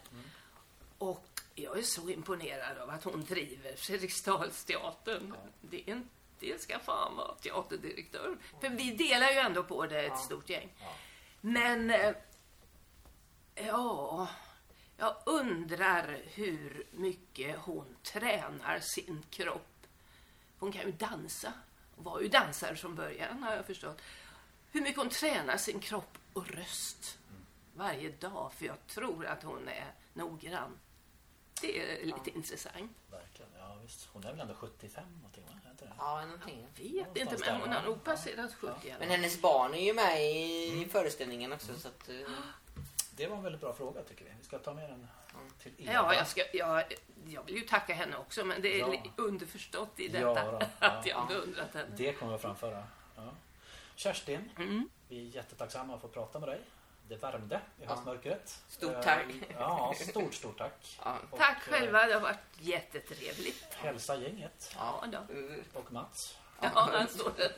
[0.98, 5.34] Och jag är så imponerad av att hon driver Fredriksdalsteatern.
[5.62, 8.38] Det, är en, det ska fan vara teaterdirektör.
[8.62, 10.74] För vi delar ju ändå på det, ett stort gäng.
[11.42, 12.16] Men, eh,
[13.56, 14.28] ja,
[14.98, 19.88] jag undrar hur mycket hon tränar sin kropp.
[20.60, 21.54] Hon kan ju dansa.
[21.96, 24.02] Hon var ju dansare från början har jag förstått.
[24.72, 27.18] Hur mycket hon tränar sin kropp och röst
[27.74, 28.52] varje dag.
[28.58, 30.80] För jag tror att hon är noggrann.
[31.62, 32.92] Det är lite intressant.
[33.12, 33.52] Verkligen.
[33.60, 34.08] Ja, visst.
[34.14, 35.52] Hon är väl ändå 75 någonting, va?
[35.66, 35.92] Är inte det?
[35.98, 36.68] Ja, någonting.
[36.76, 40.88] Vet inte, men hon har nog passerat 70 Men hennes barn är ju med i
[40.92, 41.74] föreställningen också.
[41.80, 42.16] Så att, eh,
[43.12, 44.32] Det var en väldigt bra fråga tycker vi.
[44.40, 45.08] Vi ska ta med den
[45.64, 45.94] till Eva.
[45.94, 46.84] Ja, jag, ska, jag,
[47.28, 49.04] jag vill ju tacka henne också, men det är Ja.
[49.16, 50.88] underförstått i detta Ja ja.
[50.88, 51.96] att jag beundrat henne.
[51.98, 52.84] Det kommer jag framföra.
[53.16, 53.32] Ja.
[53.96, 54.90] Kerstin, Mm.
[55.10, 56.62] vi är jättetacksamma att få prata med dig
[57.10, 57.90] det värmde i ja.
[57.90, 58.60] höstmörkret.
[58.68, 59.26] Stort tack!
[59.30, 61.00] Eh, ja, stort, stort tack!
[61.04, 63.74] Ja, tack och, själva, det har varit jättetrevligt.
[63.74, 64.76] Hälsa gänget.
[64.76, 65.20] Ja, då.
[65.80, 66.38] Och Mats.
[66.62, 67.52] Ja, han står där.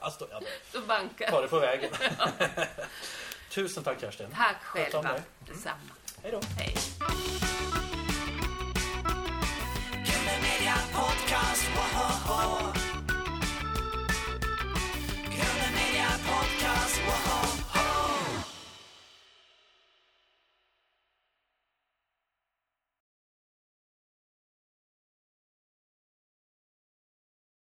[0.00, 0.40] han står, ja,
[0.72, 0.80] då.
[0.80, 1.30] bankar.
[1.30, 1.90] Ta det på vägen.
[2.18, 2.28] Ja.
[3.50, 4.26] Tusen tack Kerstin.
[4.34, 5.02] Tack själva.
[5.02, 5.10] Dig.
[5.10, 5.22] Mm.
[5.38, 5.78] Detsamma.
[6.22, 6.40] Hej då.
[6.58, 6.74] Hej.
[10.92, 11.64] Podcast,